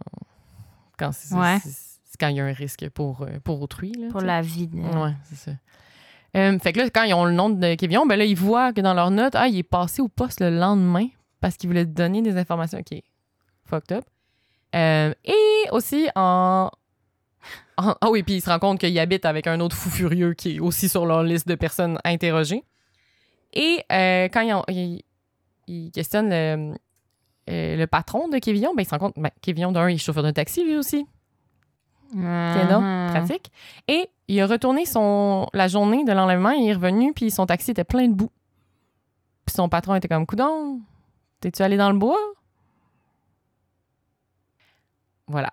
[0.98, 1.58] quand c'est- Ouais.
[1.62, 3.92] c'est- c'est quand il y a un risque pour, euh, pour autrui.
[3.92, 4.66] là, Pour la vie.
[4.68, 5.52] de- Ouais, c'est ça.
[6.36, 8.72] Euh, fait que là, quand ils ont le nom de Kévillon, ben là, ils voient
[8.72, 11.08] que dans leur note, ah, il est passé au poste le lendemain
[11.40, 12.78] parce qu'il voulait donner des informations.
[12.78, 13.00] OK.
[13.64, 14.04] Fucked up.
[14.74, 16.70] Euh, et aussi en.
[17.76, 20.56] Ah oui, puis il se rend compte qu'il habite avec un autre fou furieux qui
[20.56, 22.62] est aussi sur leur liste de personnes interrogées.
[23.54, 25.02] Et euh, quand ils, ont- ils-
[25.66, 26.74] ils questionnent le,
[27.48, 30.22] le patron de Kévillon, ben, il se rend compte, ben, Kévillon, d'un, il est chauffeur
[30.22, 31.06] de taxi lui aussi.
[32.12, 33.08] Mhm.
[33.10, 33.50] pratique.
[33.88, 37.70] Et il a retourné son, la journée de l'enlèvement, il est revenu, puis son taxi
[37.70, 38.30] était plein de boue.
[39.46, 40.80] Puis son patron était comme, Coudon,
[41.40, 42.18] t'es-tu allé dans le bois?
[45.26, 45.50] Voilà.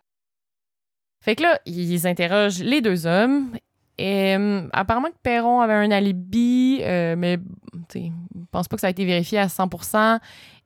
[1.21, 3.49] Fait que là, ils interrogent les deux hommes.
[3.97, 7.37] Et euh, apparemment que Perron avait un alibi, euh, mais
[7.89, 10.19] tu sais, je pense pas que ça a été vérifié à 100%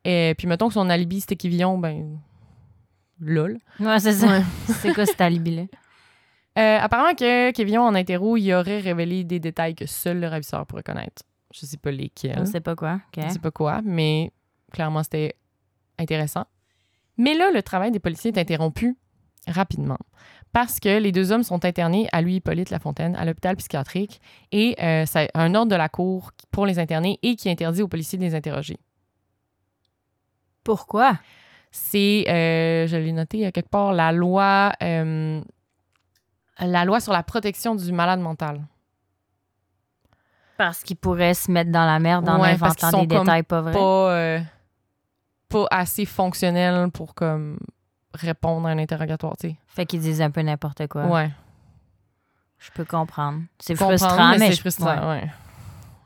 [0.04, 2.18] Et puis mettons que son alibi c'était Kivillon, ben
[3.20, 3.58] lol.
[3.80, 4.42] Ouais, c'est ça.
[4.66, 5.62] c'est quoi cet alibi-là?
[6.58, 10.66] Euh, apparemment que Kevillon en interro, il aurait révélé des détails que seul le ravisseur
[10.66, 11.22] pourrait connaître.
[11.54, 12.38] Je sais pas lesquels.
[12.38, 13.00] On sait pas quoi.
[13.08, 13.24] OK.
[13.24, 14.32] Je sais pas quoi, mais
[14.70, 15.34] clairement c'était
[15.98, 16.44] intéressant.
[17.16, 18.96] Mais là, le travail des policiers est interrompu
[19.46, 19.98] rapidement.
[20.52, 24.20] Parce que les deux hommes sont internés à lui, Hippolyte Lafontaine, à l'hôpital psychiatrique,
[24.52, 27.88] et euh, c'est un ordre de la cour pour les interner et qui interdit aux
[27.88, 28.78] policiers de les interroger.
[30.62, 31.18] Pourquoi?
[31.70, 35.40] C'est, euh, je l'ai noté quelque part, la loi, euh,
[36.58, 38.60] la loi sur la protection du malade mental.
[40.56, 43.24] Parce qu'ils pourraient se mettre dans la merde en Ouais, parce inventant sont des comme
[43.26, 43.72] détails pas vrais.
[43.72, 44.40] Pas, euh,
[45.48, 47.58] pas assez fonctionnel pour comme
[48.14, 49.56] répondre à un interrogatoire, tu sais.
[49.66, 51.06] Fait qu'ils disent un peu n'importe quoi.
[51.06, 51.30] Ouais.
[52.58, 53.40] Je peux comprendre.
[53.58, 55.28] C'est frustrant, mais, c'est je- frustrant, ouais.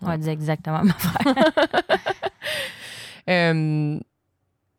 [0.00, 1.34] On va dire exactement ma frère.
[3.28, 3.98] Euh,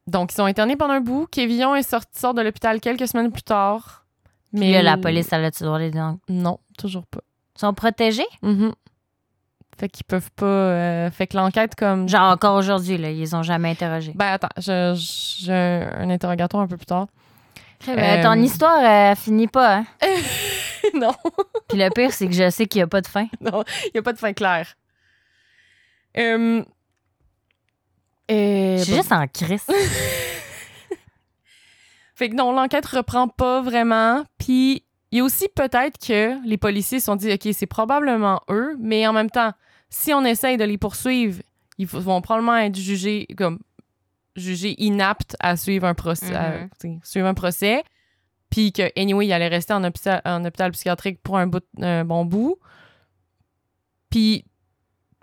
[0.07, 1.27] donc, ils sont internés pendant un bout.
[1.29, 4.05] Kévillon est sorti sort de l'hôpital quelques semaines plus tard.
[4.53, 5.91] Mais là, la police, elle a-tu droit les?
[6.29, 7.19] Non, toujours pas.
[7.55, 8.25] Ils sont protégés?
[8.41, 8.73] Mhm.
[9.79, 10.45] Fait qu'ils peuvent pas.
[10.45, 12.09] euh, fait que l'enquête, comme.
[12.09, 14.13] Genre encore aujourd'hui, là, ils ont jamais interrogés.
[14.15, 17.07] Ben, attends, j'ai un interrogatoire un peu plus tard.
[17.85, 19.85] Mais euh, ton histoire, elle finit pas, hein?
[20.95, 21.13] non,
[21.69, 23.27] Puis le pire, c'est que je sais qu'il n'y a pas de fin.
[23.41, 24.73] non, il n'y a pas de fin claire.
[26.17, 26.63] Euh,
[28.31, 28.97] euh, Je suis bon.
[28.97, 29.67] juste en crise.
[32.17, 34.23] Fait que non, l'enquête reprend pas vraiment.
[34.39, 38.41] Puis il y a aussi peut-être que les policiers se sont dit, OK, c'est probablement
[38.49, 39.51] eux, mais en même temps,
[39.91, 41.43] si on essaye de les poursuivre,
[41.77, 43.59] ils vont probablement être jugés comme
[44.35, 46.33] jugés inaptes à suivre un procès.
[46.81, 47.83] tu sais, suivre un procès.
[48.49, 52.03] Puis que, anyway, il allait rester en hôpital, en hôpital psychiatrique pour un, bout, un
[52.03, 52.57] bon bout.
[54.09, 54.43] Puis,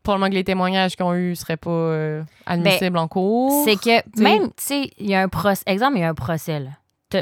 [0.04, 3.64] probablement que les témoignages qu'ils ont eus seraient pas euh, admissibles en cours.
[3.64, 5.62] C'est que T'sais- même, tu sais, il y a un procès.
[5.66, 6.70] Exemple, il y a un procès, là.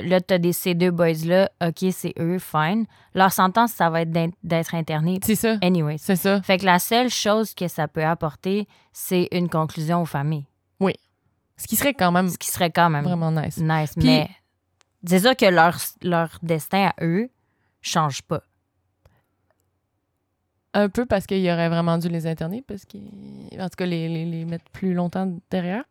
[0.01, 2.87] Là, tu as des, ces deux boys-là, OK, c'est eux, fine.
[3.15, 4.13] Leur sentence, ça va être
[4.43, 5.19] d'être interné.
[5.23, 5.57] C'est ça.
[5.63, 5.99] Anyways.
[5.99, 6.41] C'est ça.
[6.43, 10.47] Fait que la seule chose que ça peut apporter, c'est une conclusion aux familles.
[11.59, 13.59] Ce qui serait quand même Ce qui serait quand même vraiment nice.
[13.59, 13.93] nice.
[13.95, 14.29] Puis- mais
[15.19, 17.29] sûr que leur, leur destin à eux
[17.83, 18.43] change pas.
[20.75, 22.99] Un peu parce qu'il aurait vraiment dû les interner, parce qu'en
[23.69, 25.85] tout cas, les, les, les mettre plus longtemps derrière.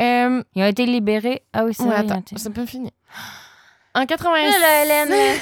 [0.00, 1.42] Euh, Ils ont été libérés.
[1.52, 2.18] Ah oui, c'est ouais, vrai.
[2.18, 2.92] été- c'est pas fini.
[3.96, 4.30] En 80...
[4.60, 5.38] Là, Hélène.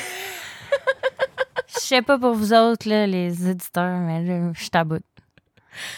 [1.75, 5.03] Je sais pas pour vous autres, là, les éditeurs, mais là, je taboute.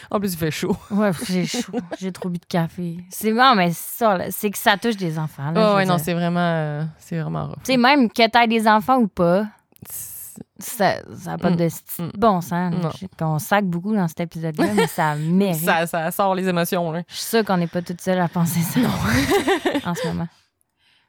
[0.09, 0.77] En plus, il fait chaud.
[0.93, 1.73] Ouais, j'ai chaud.
[1.99, 2.99] J'ai trop bu de café.
[3.11, 5.51] C'est bon, mais c'est ça, là, c'est que ça touche des enfants.
[5.51, 6.05] là, Oh, ouais, non, dire.
[6.05, 7.57] c'est vraiment, euh, c'est vraiment rough.
[7.65, 9.47] Tu sais, même que t'aies des enfants ou pas,
[9.91, 10.14] C'est-
[10.59, 11.57] ça n'a pas Mm.
[11.57, 11.65] de
[11.99, 12.11] Mm.
[12.17, 12.75] bon sens.
[13.19, 15.65] qu'on sac beaucoup dans cet épisode-là, mais ça mérite.
[15.65, 17.03] Ça, ça sort les émotions, là.
[17.09, 18.81] Je suis sûre qu'on n'est pas toutes seules à penser ça
[19.85, 20.29] en ce moment.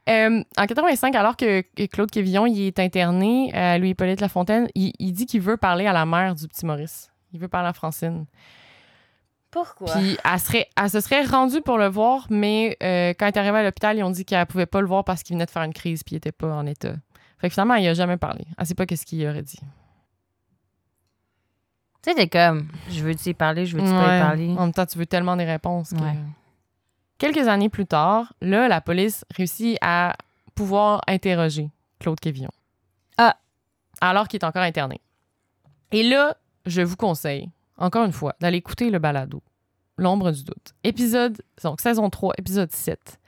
[0.08, 4.94] Euh, en 85, alors que que Claude Quévillon il est interné à Louis-Hippolyte Lafontaine, il,
[5.00, 7.10] il dit qu'il veut parler à la mère du petit Maurice.
[7.34, 8.26] Il veut parler à Francine.
[9.52, 9.94] Pourquoi?
[9.94, 13.38] Puis elle, serait, elle se serait rendue pour le voir, mais euh, quand elle est
[13.40, 15.52] arrivée à l'hôpital, ils ont dit qu'elle pouvait pas le voir parce qu'il venait de
[15.52, 16.94] faire une crise puis il était pas en état.
[17.46, 18.44] Fait que finalement, il a jamais parlé.
[18.58, 19.60] Elle sait pas qu'est-ce qu'il aurait dit.
[22.02, 24.18] Tu sais, t'es comme, je veux-tu y parler, je veux-tu pas Ouais.
[24.18, 24.50] y parler?
[24.58, 25.92] En même temps, tu veux tellement des réponses.
[25.92, 26.16] que- Ouais.
[27.20, 30.16] Quelques années plus tard, là, la police réussit à
[30.56, 31.70] pouvoir interroger
[32.00, 32.50] Claude Quévillon.
[33.20, 33.36] Ah.
[34.02, 35.00] Alors qu'il est encore interné.
[35.92, 36.36] Et là,
[36.66, 39.44] je vous conseille, encore une fois, d'aller écouter le balado.
[39.98, 40.74] L'ombre du doute.
[40.84, 43.20] Épisode, donc saison 3, épisode 7.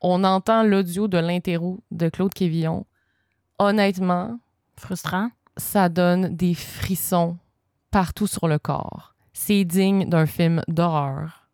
[0.00, 2.86] On entend l'audio de l'interro de Claude Quévillon.
[3.58, 4.38] Honnêtement,
[4.76, 5.30] Frustrant.
[5.56, 7.36] ça donne des frissons
[7.90, 9.14] partout sur le corps.
[9.32, 11.48] C'est digne d'un film d'horreur.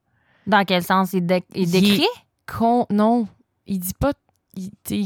[0.46, 1.12] Dans quel sens?
[1.12, 2.06] Il, dé- il Il- décrit?
[2.46, 2.86] con.
[2.90, 3.28] Non,
[3.66, 4.12] il dit pas.
[4.54, 5.00] Il, t'sais,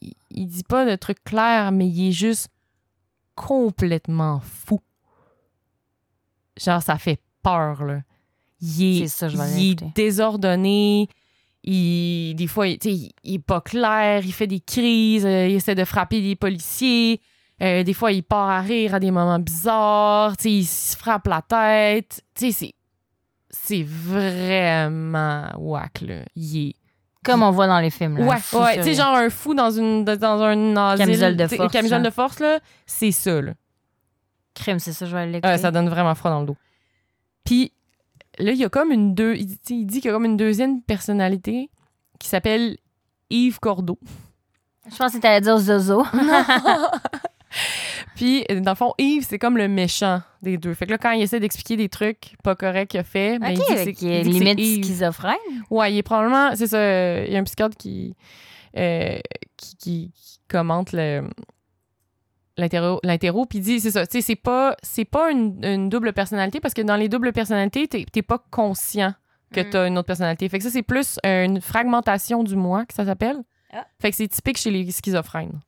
[0.00, 2.48] il, il dit pas de trucs clairs, mais il est juste
[3.34, 4.80] complètement fou.
[6.58, 8.00] Genre, ça fait peur, là.
[8.60, 9.92] Il est, C'est ça, je vais il est l'écouter.
[9.94, 11.08] désordonné.
[11.64, 14.22] Il, des fois, il, il, il est pas clair.
[14.24, 15.26] Il fait des crises.
[15.26, 17.20] euh, il essaie de frapper des policiers.
[17.62, 20.34] euh, des fois, il part à rire à des moments bizarres.
[20.44, 22.22] il se frappe la tête.
[22.34, 22.72] C'est
[23.52, 26.22] c'est vraiment whack, là.
[26.36, 26.74] Il est...
[27.24, 28.16] Comme on voit dans les films.
[28.18, 28.76] Là, Ouais, fou ouais.
[28.76, 28.94] Tu sais, furieux.
[28.96, 31.04] genre un fou dans, une, dans un asile.
[31.06, 32.02] Camisole de force, Camisole hein.
[32.02, 32.60] de force, là.
[32.86, 33.52] C'est ça, là.
[34.54, 35.48] Crime, c'est ça, je vais l'écouter.
[35.48, 36.56] Ouais, ça donne vraiment froid dans le dos.
[37.44, 37.72] Puis
[38.40, 39.34] là, il y a comme une deux...
[39.36, 39.46] Il,
[39.86, 41.70] dit qu'il y a comme une deuxième personnalité
[42.18, 42.76] qui s'appelle
[43.30, 43.98] Yves Cordeau.
[44.90, 46.04] Je pensais que t'allais dire Zozo.
[48.14, 50.74] Puis, dans le fond, Yves, c'est comme le méchant des deux.
[50.74, 53.48] Fait que là, quand il essaie d'expliquer des trucs pas corrects qu'il a fait, ben,
[53.50, 53.62] il dit
[53.94, 54.84] que c'est limite Yves.
[54.84, 55.34] schizophrène.
[55.70, 56.54] Ouais, il est probablement.
[56.54, 57.24] C'est ça.
[57.24, 58.14] Il y a un psychiatre qui,
[58.76, 59.18] euh,
[59.56, 61.22] qui, qui- qui commente le.
[62.56, 66.12] L'interro, puis il dit, c'est ça, tu sais, c'est pas, c'est pas une, une double
[66.12, 69.14] personnalité parce que dans les doubles personnalités, t'es, t'es pas conscient
[69.52, 69.70] que Mm.
[69.70, 70.48] t'as une autre personnalité.
[70.48, 73.38] Fait que ça, c'est plus une fragmentation du moi que ça s'appelle.
[73.72, 73.86] Ah.
[74.00, 75.60] Fait que c'est typique chez les schizophrènes.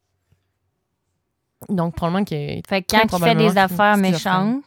[1.69, 4.63] Donc, probablement qu'il Fait que quand il fait des affaires méchantes,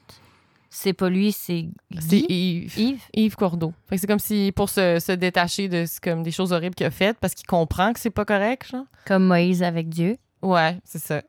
[0.70, 1.68] c'est pas lui, c'est
[1.99, 2.20] c'est.
[2.30, 2.78] Yves.
[2.78, 3.01] Yves?
[3.13, 3.74] Yves Cordeau.
[3.88, 6.76] Fait que c'est comme si, pour se, se détacher de ce- comme des choses horribles
[6.76, 8.86] qu'il a faites, parce qu'il comprend que c'est pas correct, genre.
[9.05, 10.18] Comme Moïse avec Dieu.
[10.41, 11.22] Ouais, c'est ça.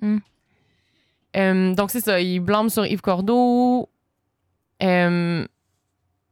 [0.00, 0.18] Hmm.
[1.36, 2.20] Euh, donc, c'est ça.
[2.20, 3.88] Il blâme sur Yves Cordeau.
[4.82, 5.46] Euh,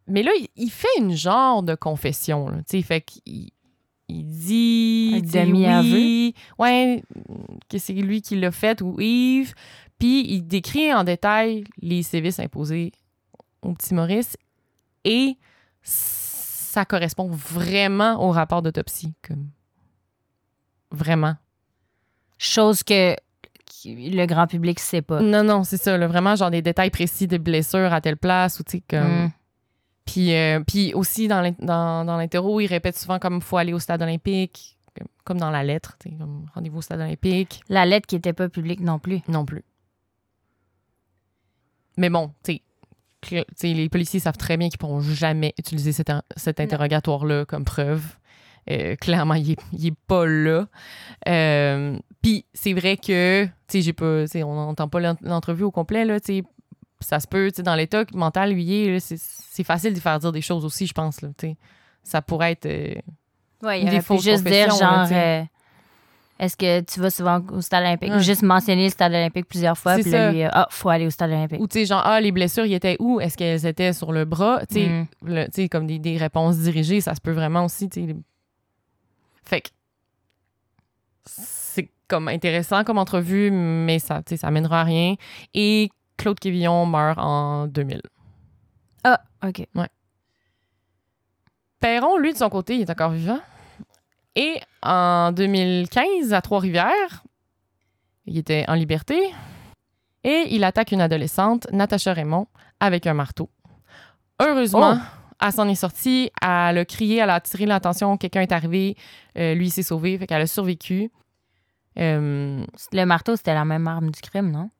[0.07, 2.49] mais là, il, il fait une genre de confession.
[2.49, 2.59] Là.
[2.59, 3.51] Tu sais, fait qu'il
[4.11, 5.13] il dit.
[5.15, 5.93] Un demi-aveu.
[5.93, 7.03] oui, ouais,
[7.69, 9.55] que c'est lui qui l'a fait ou Yves.
[9.99, 12.93] Puis il décrit en détail les sévices imposés
[13.63, 14.37] au petit Maurice
[15.05, 15.37] et
[15.83, 19.13] ça correspond vraiment au rapport d'autopsie.
[19.23, 19.49] Comme...
[20.91, 21.37] Vraiment.
[22.39, 23.15] Chose que
[23.87, 25.21] le grand public sait pas.
[25.21, 25.97] Non, non, c'est ça.
[25.97, 29.25] là, vraiment, genre des détails précis des blessures à telle place ou tu sais, comme.
[29.25, 29.33] Mm.
[30.07, 33.73] Puis, euh, puis aussi, dans l'in- dans, dans l'interro, il répète souvent comme faut aller
[33.73, 37.61] au stade olympique, comme, comme dans la lettre, comme rendez-vous au stade olympique.
[37.69, 39.21] La lettre qui était pas publique non plus.
[39.29, 39.63] Non plus.
[41.97, 42.61] Mais bon, tu
[43.23, 48.03] sais, les policiers savent très bien qu'ils pourront jamais utiliser cet, interrogatoire-là comme preuve.
[48.71, 50.67] Euh, clairement, il est, il est pas là.
[51.29, 55.71] Euh, Puis c'est vrai que, tu sais, j'ai pas, on n'entend pas l'en- l'entrevue au
[55.71, 56.43] complet, là, tu sais,
[57.01, 60.43] ça se peut, tu sais, dans l'état mental, lui, c'est facile de faire dire des
[60.43, 61.57] choses aussi, je pense, là, tu sais.
[62.03, 62.67] Ça pourrait être...
[62.67, 62.95] euh,
[63.63, 65.45] Ouais, il aurait pu juste dire genre euh,
[66.39, 68.11] est-ce que tu vas souvent au stade olympique?
[68.11, 68.21] Ouais.
[68.21, 71.11] Juste mentionner le stade olympique plusieurs fois, puis là, lui, euh, ah, faut aller au
[71.11, 71.61] stade olympique.
[71.61, 73.21] Ou, tu sais, genre, ah, les blessures, ils étaient où?
[73.21, 74.61] Est-ce qu'elles étaient sur le bras?
[74.67, 75.07] Tu sais, Mm.
[75.27, 78.17] le- tu sais, comme des, des réponses dirigées, ça se peut vraiment aussi, tu sais.
[79.45, 79.69] Fait que
[82.11, 85.15] comme intéressant comme entrevue, mais ça, tu sais, ça mènera à rien.
[85.55, 85.89] Et
[86.19, 88.03] Claude Quévillon meurt en 2000.
[89.05, 89.65] Ah, OK.
[91.79, 93.41] Perron, lui, de son côté, il est encore vivant.
[94.37, 97.25] Et en 2015, à Trois-Rivières,
[98.27, 99.19] il était en liberté
[100.23, 102.47] et il attaque une adolescente, Natacha Raymond,
[102.81, 103.49] avec un marteau.
[104.41, 105.01] Heureusement, Oh!
[105.41, 108.97] elle s'en est sortie, elle a crié, elle a attiré l'attention, quelqu'un est arrivé,
[109.39, 111.11] euh, lui il s'est sauvé, fait qu'elle a survécu.
[111.99, 114.71] Euh, Le marteau, c'était la même arme du crime, non?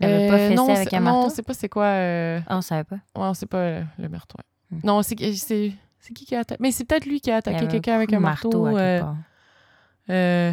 [0.00, 1.30] Elle euh, pas fessé non, avec un Non, marteau?
[1.34, 1.84] c'est pas c'est quoi.
[1.84, 2.96] euh, Ah, on savait pas.
[2.96, 4.18] Ouais, on sait pas euh, le ouais.
[4.70, 4.80] Hmm.
[4.84, 5.34] Non, c'est qui
[6.14, 6.62] qui a attaqué.
[6.62, 8.64] Mais c'est peut-être lui qui a attaqué quelqu'un avec un marteau.
[8.64, 9.02] quelque euh,
[10.10, 10.52] euh,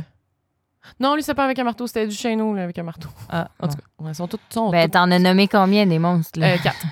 [1.00, 3.10] Non, lui, c'est pas avec un marteau, c'était du chêneau là, avec un marteau.
[3.30, 4.40] Ah, En tout cas, ouais, ils sont tous.
[4.50, 6.54] Sont Ben, t'en as nommé combien des monstres, là?
[6.56, 6.86] euh, quatre.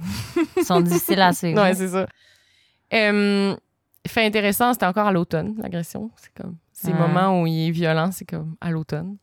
[0.56, 1.60] Ils sont difficiles à suivre.
[1.60, 2.06] ouais, c'est ça.
[4.06, 6.10] Fait intéressant, c'était encore à l'automne, l'agression.
[6.16, 6.56] C'est comme.
[6.80, 6.98] Ces Ouais.
[6.98, 9.16] moments où il est violent, c'est comme à l'automne.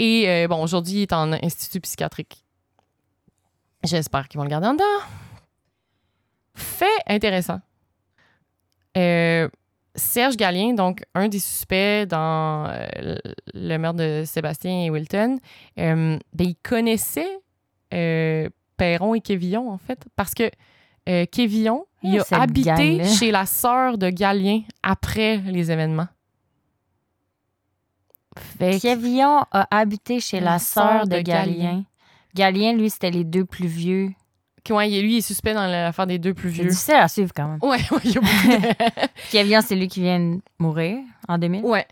[0.00, 2.44] Et euh, bon, aujourd'hui, il est en institut psychiatrique.
[3.84, 5.06] J'espère qu'ils vont le garder en dedans.
[6.56, 7.60] Fait intéressant.
[8.96, 9.48] Euh,
[9.94, 13.16] Serge Gallien, donc un des suspects dans euh,
[13.54, 15.38] le meurtre de Sébastien et Wilton,
[15.78, 17.38] euh, ben, il connaissait
[17.94, 20.50] euh, Perron et Kévillon, en fait, parce que
[21.26, 26.08] Kévillon, il a habité chez la sœur de Gallien après les événements.
[28.58, 31.84] Fait a habité chez La la sœur de de Galien.
[32.34, 32.72] Galien.
[32.74, 34.10] Lui, c'était les deux plus vieux.
[34.70, 36.70] ouais, lui, il est suspect dans l'affaire des deux plus C'est vieux.
[36.70, 37.58] difficile à suivre quand même.
[37.62, 41.38] Ouais, ouais, il y a beaucoup de- Kévillon, c'est lui qui vient de mourir en
[41.38, 41.64] 2000.
[41.64, 41.86] ouais.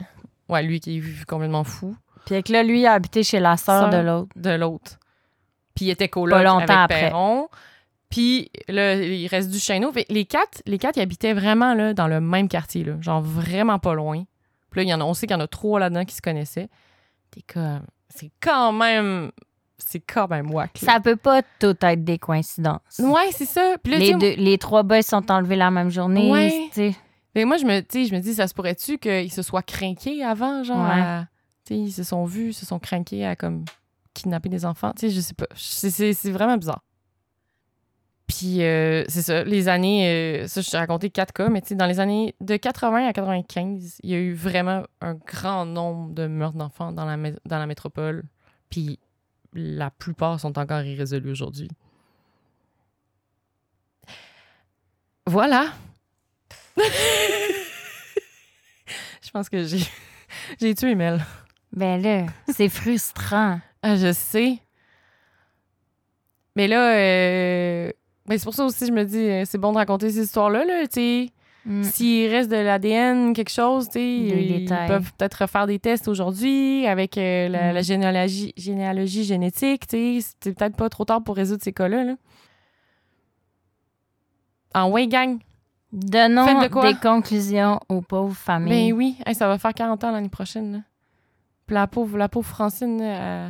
[0.48, 1.94] Ouais, lui qui est complètement fou
[2.26, 4.30] Puis là, lui, il a habité chez la sœur de l'autre.
[4.34, 4.98] de l'autre.
[5.76, 7.00] Puis il était coloc Pas longtemps avec après.
[7.10, 7.48] Perron.
[8.08, 9.92] Puis là, il reste du chêneau.
[10.08, 13.78] Les quatre, les quatre, ils habitaient vraiment là, dans le même quartier, là, genre vraiment
[13.78, 14.24] pas loin.
[14.70, 16.22] Puis là, y en a, on sait qu'il y en a trois là-dedans qui se
[16.22, 16.68] connaissaient.
[17.30, 19.30] T'es comme, c'est quand même,
[19.78, 20.80] c'est quand même wack.
[20.82, 20.92] là.
[20.94, 22.98] Ça peut pas tout être des coïncidences.
[22.98, 23.76] Ouais, c'est ça.
[23.82, 26.30] Puis là, tu les, sais, deux, les trois boys sont enlevés la même journée.
[26.30, 26.50] Ouais.
[26.68, 26.96] tu sais.
[27.34, 29.62] Mais moi, je me, tu sais, je me dis, ça se pourrait-tu qu'ils se soient
[29.62, 31.00] craqués avant, genre, Ouais.
[31.00, 31.26] à-
[31.64, 33.64] tu sais, ils se sont vus, se sont craqués à comme
[34.14, 34.92] kidnapper des enfants?
[34.98, 35.46] Tu sais, je sais pas.
[35.54, 36.82] C'est- C'est c'est vraiment bizarre.
[38.30, 41.70] Puis, euh, c'est ça, les années, euh, ça, je t'ai raconté quatre cas, mais tu
[41.70, 45.66] sais, dans les années de 80 à 95, il y a eu vraiment un grand
[45.66, 48.22] nombre de meurtres d'enfants dans la, dans la métropole.
[48.68, 49.00] Puis,
[49.52, 51.66] la plupart sont encore irrésolus aujourd'hui.
[55.26, 55.72] Voilà.
[56.76, 56.82] je
[59.32, 59.84] pense que j'ai
[60.60, 61.20] j'ai tué Mel.
[61.72, 63.60] Ben là, c'est frustrant.
[63.82, 64.60] Ah, je sais.
[66.54, 67.92] Mais là, euh,
[68.28, 70.86] c'est pour ça aussi, je me dis, euh, c'est bon de raconter ces histoires-là, là,
[70.86, 71.30] tu sais.
[71.66, 71.82] Mm.
[71.82, 74.88] S'il reste de l'ADN, quelque chose, tu ils détails.
[74.88, 77.74] peuvent peut-être refaire des tests aujourd'hui avec euh, la, Mm.
[77.74, 80.20] la généalogie, généalogie génétique, tu.
[80.22, 82.14] C'est peut-être pas trop tard pour résoudre ces cas-là, là.
[84.74, 85.38] En way, gang.
[85.92, 86.92] Donnons de quoi?
[86.92, 88.92] des conclusions aux pauvres familles.
[88.92, 90.78] Ben oui, Hey, ça va faire 40 ans l'année prochaine, là.
[91.66, 93.48] Puis la pauvre, la pauvre Francine, euh,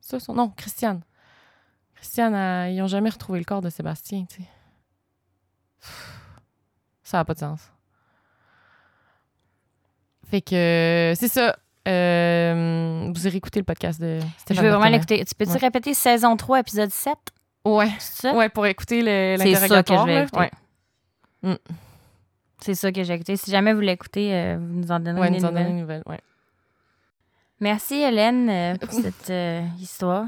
[0.00, 1.00] ça, son nom, Christiane.
[2.00, 4.48] Christiane, euh, ils ont jamais retrouvé le corps de Sébastien, tu sais.
[7.02, 7.60] Ça n'a pas de sens.
[10.30, 11.56] Fait que c'est ça.
[11.86, 15.24] Euh, vous irez écouter le podcast de Je Stéphane veux vraiment l'écouter.
[15.24, 15.58] Tu peux-tu Ouais.
[15.58, 17.16] répéter saison 3, épisode 7?
[17.64, 17.88] Ouais.
[17.98, 18.34] C'est ça?
[18.34, 20.42] Ouais, pour écouter le- C'est ça que je l'interrogatoire.
[21.42, 21.50] vais.
[21.52, 21.58] Ouais.
[22.60, 23.36] C'est ça que j'ai écouté.
[23.36, 25.72] Si jamais vous l'écoutez, euh, vous nous en donnerez Ouais, des nous en donner nouvelles.
[25.72, 26.02] une nouvelle.
[26.06, 26.20] Ouais.
[27.60, 30.26] Merci Hélène pour cette euh, histoire.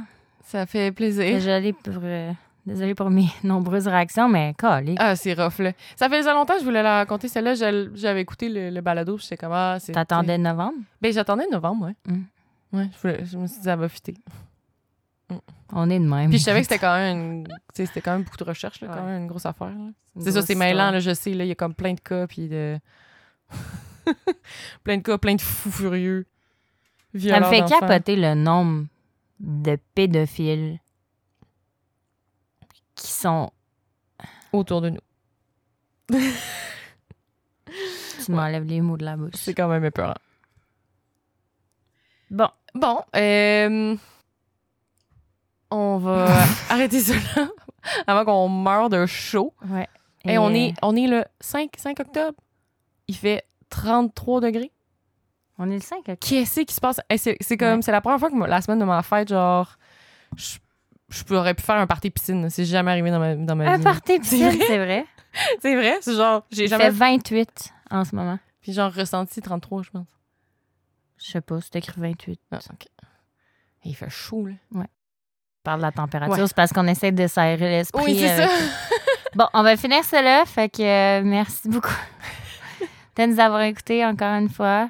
[0.50, 1.24] Ça fait plaisir.
[1.24, 2.32] Désolée pour, euh,
[2.66, 4.96] désolée pour mes nombreuses réactions, mais calé.
[4.98, 5.72] Ah, c'est rough, là.
[5.96, 7.28] Ça faisait longtemps que je voulais la raconter.
[7.28, 9.14] Celle-là, je- j'avais écouté le, le balado.
[9.16, 9.92] puis J'étais comme, ah, c'est.
[9.92, 10.78] T'attendais novembre?
[11.00, 11.94] Ben, j'attendais novembre, ouais.
[12.12, 12.22] Mm.
[12.72, 14.14] Ouais, je, voulais- je me suis dit, ça va fitter.
[15.72, 16.30] On est de même.
[16.30, 18.88] Puis je savais que c'était quand même sais, c'était quand même beaucoup de recherche, là,
[18.88, 19.70] quand même une grosse affaire.
[20.18, 22.26] C'est ça, c'est mêlant, là, je sais, là, il y a comme plein de cas,
[22.26, 22.76] puis de...
[24.84, 26.26] plein de cas, plein de fous furieux.
[27.16, 28.86] Ça me fait capoter le nombre
[29.40, 30.78] de pédophiles
[32.94, 33.50] qui sont.
[34.52, 36.18] Autour de nous.
[38.24, 39.32] Tu m'enlèves les mots de la bouche.
[39.34, 40.14] C'est quand même épeurant.
[42.30, 43.96] Bon, Bon, euh,
[45.70, 46.26] on va
[46.68, 47.48] arrêter là,
[48.06, 49.54] avant qu'on meure de chaud.
[49.68, 49.88] ouais.
[50.24, 52.36] Et on est, on est le 5, 5 octobre.
[53.08, 54.70] Il fait 33 degrés.
[55.62, 56.18] On est le 5 ok.
[56.20, 57.00] Qu'est-ce qui se passe?
[57.10, 57.82] Eh, c'est c'est comme, Ouais.
[57.82, 59.76] c'est la première fois que la semaine de ma fête, genre,
[60.36, 60.56] je,
[61.10, 62.48] je pourrais pu faire un party piscine.
[62.48, 63.84] C'est jamais arrivé dans ma, dans ma Un vie.
[63.84, 65.04] party C'est piscine, c'est vrai.
[65.60, 65.98] C'est vrai?
[66.00, 66.84] C'est genre, j'ai jamais.
[66.86, 68.38] fait 28 en ce moment.
[68.62, 70.08] Puis genre, ressenti 33, je pense.
[71.18, 72.40] Je sais pas, c'est écrit 28.
[72.50, 72.86] Ah, ok.
[73.84, 74.54] Il fait chaud, là.
[74.74, 74.84] On
[75.62, 76.46] parle de la température, Ouais.
[76.46, 78.02] c'est parce qu'on essaie de s'aérer l'esprit.
[78.04, 78.48] Oui, c'est ça.
[79.36, 80.44] Bon, on va finir cela.
[80.46, 81.92] Fait que euh, merci beaucoup
[83.16, 84.88] de nous avoir écoutés encore une fois.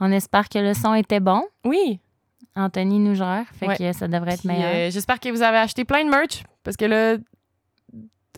[0.00, 1.42] On espère que le son était bon.
[1.64, 2.00] Oui.
[2.56, 3.44] Anthony nous gère.
[3.58, 3.76] Fait Ouais.
[3.76, 4.70] que ça devrait être Puis, meilleur.
[4.74, 7.16] euh, J'espère que vous avez acheté plein de merch parce que là,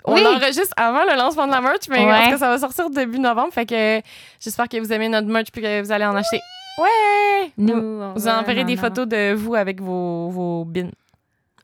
[0.04, 0.26] on Oui.
[0.26, 2.12] enregistre avant le lancement de la merch, mais Ouais.
[2.12, 3.52] en tout cas, ça va sortir début novembre.
[3.52, 4.00] Fait que euh,
[4.40, 6.40] j'espère que vous aimez notre merch puis que vous allez en acheter.
[6.78, 7.52] Ouais!
[7.58, 10.90] nous, Vous, on vous va enverrez en des photos de vous avec vos, vos bins.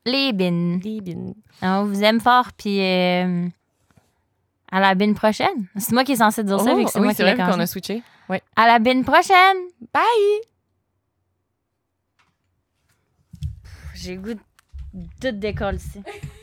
[0.05, 0.79] Les bines.
[0.79, 1.33] Des bins.
[1.61, 2.49] On vous aime fort.
[2.57, 3.47] Puis euh,
[4.71, 5.67] à la bine prochaine.
[5.77, 7.29] C'est moi qui est censé dire ça, vu que c'est Oh, oui, moi c'est qui
[7.29, 8.03] l'ai vrai qu'on a switché.
[8.55, 9.57] À la bine prochaine.
[9.93, 10.03] Bye!
[13.95, 14.33] J'ai le goût
[14.93, 16.01] de tout décoller ici.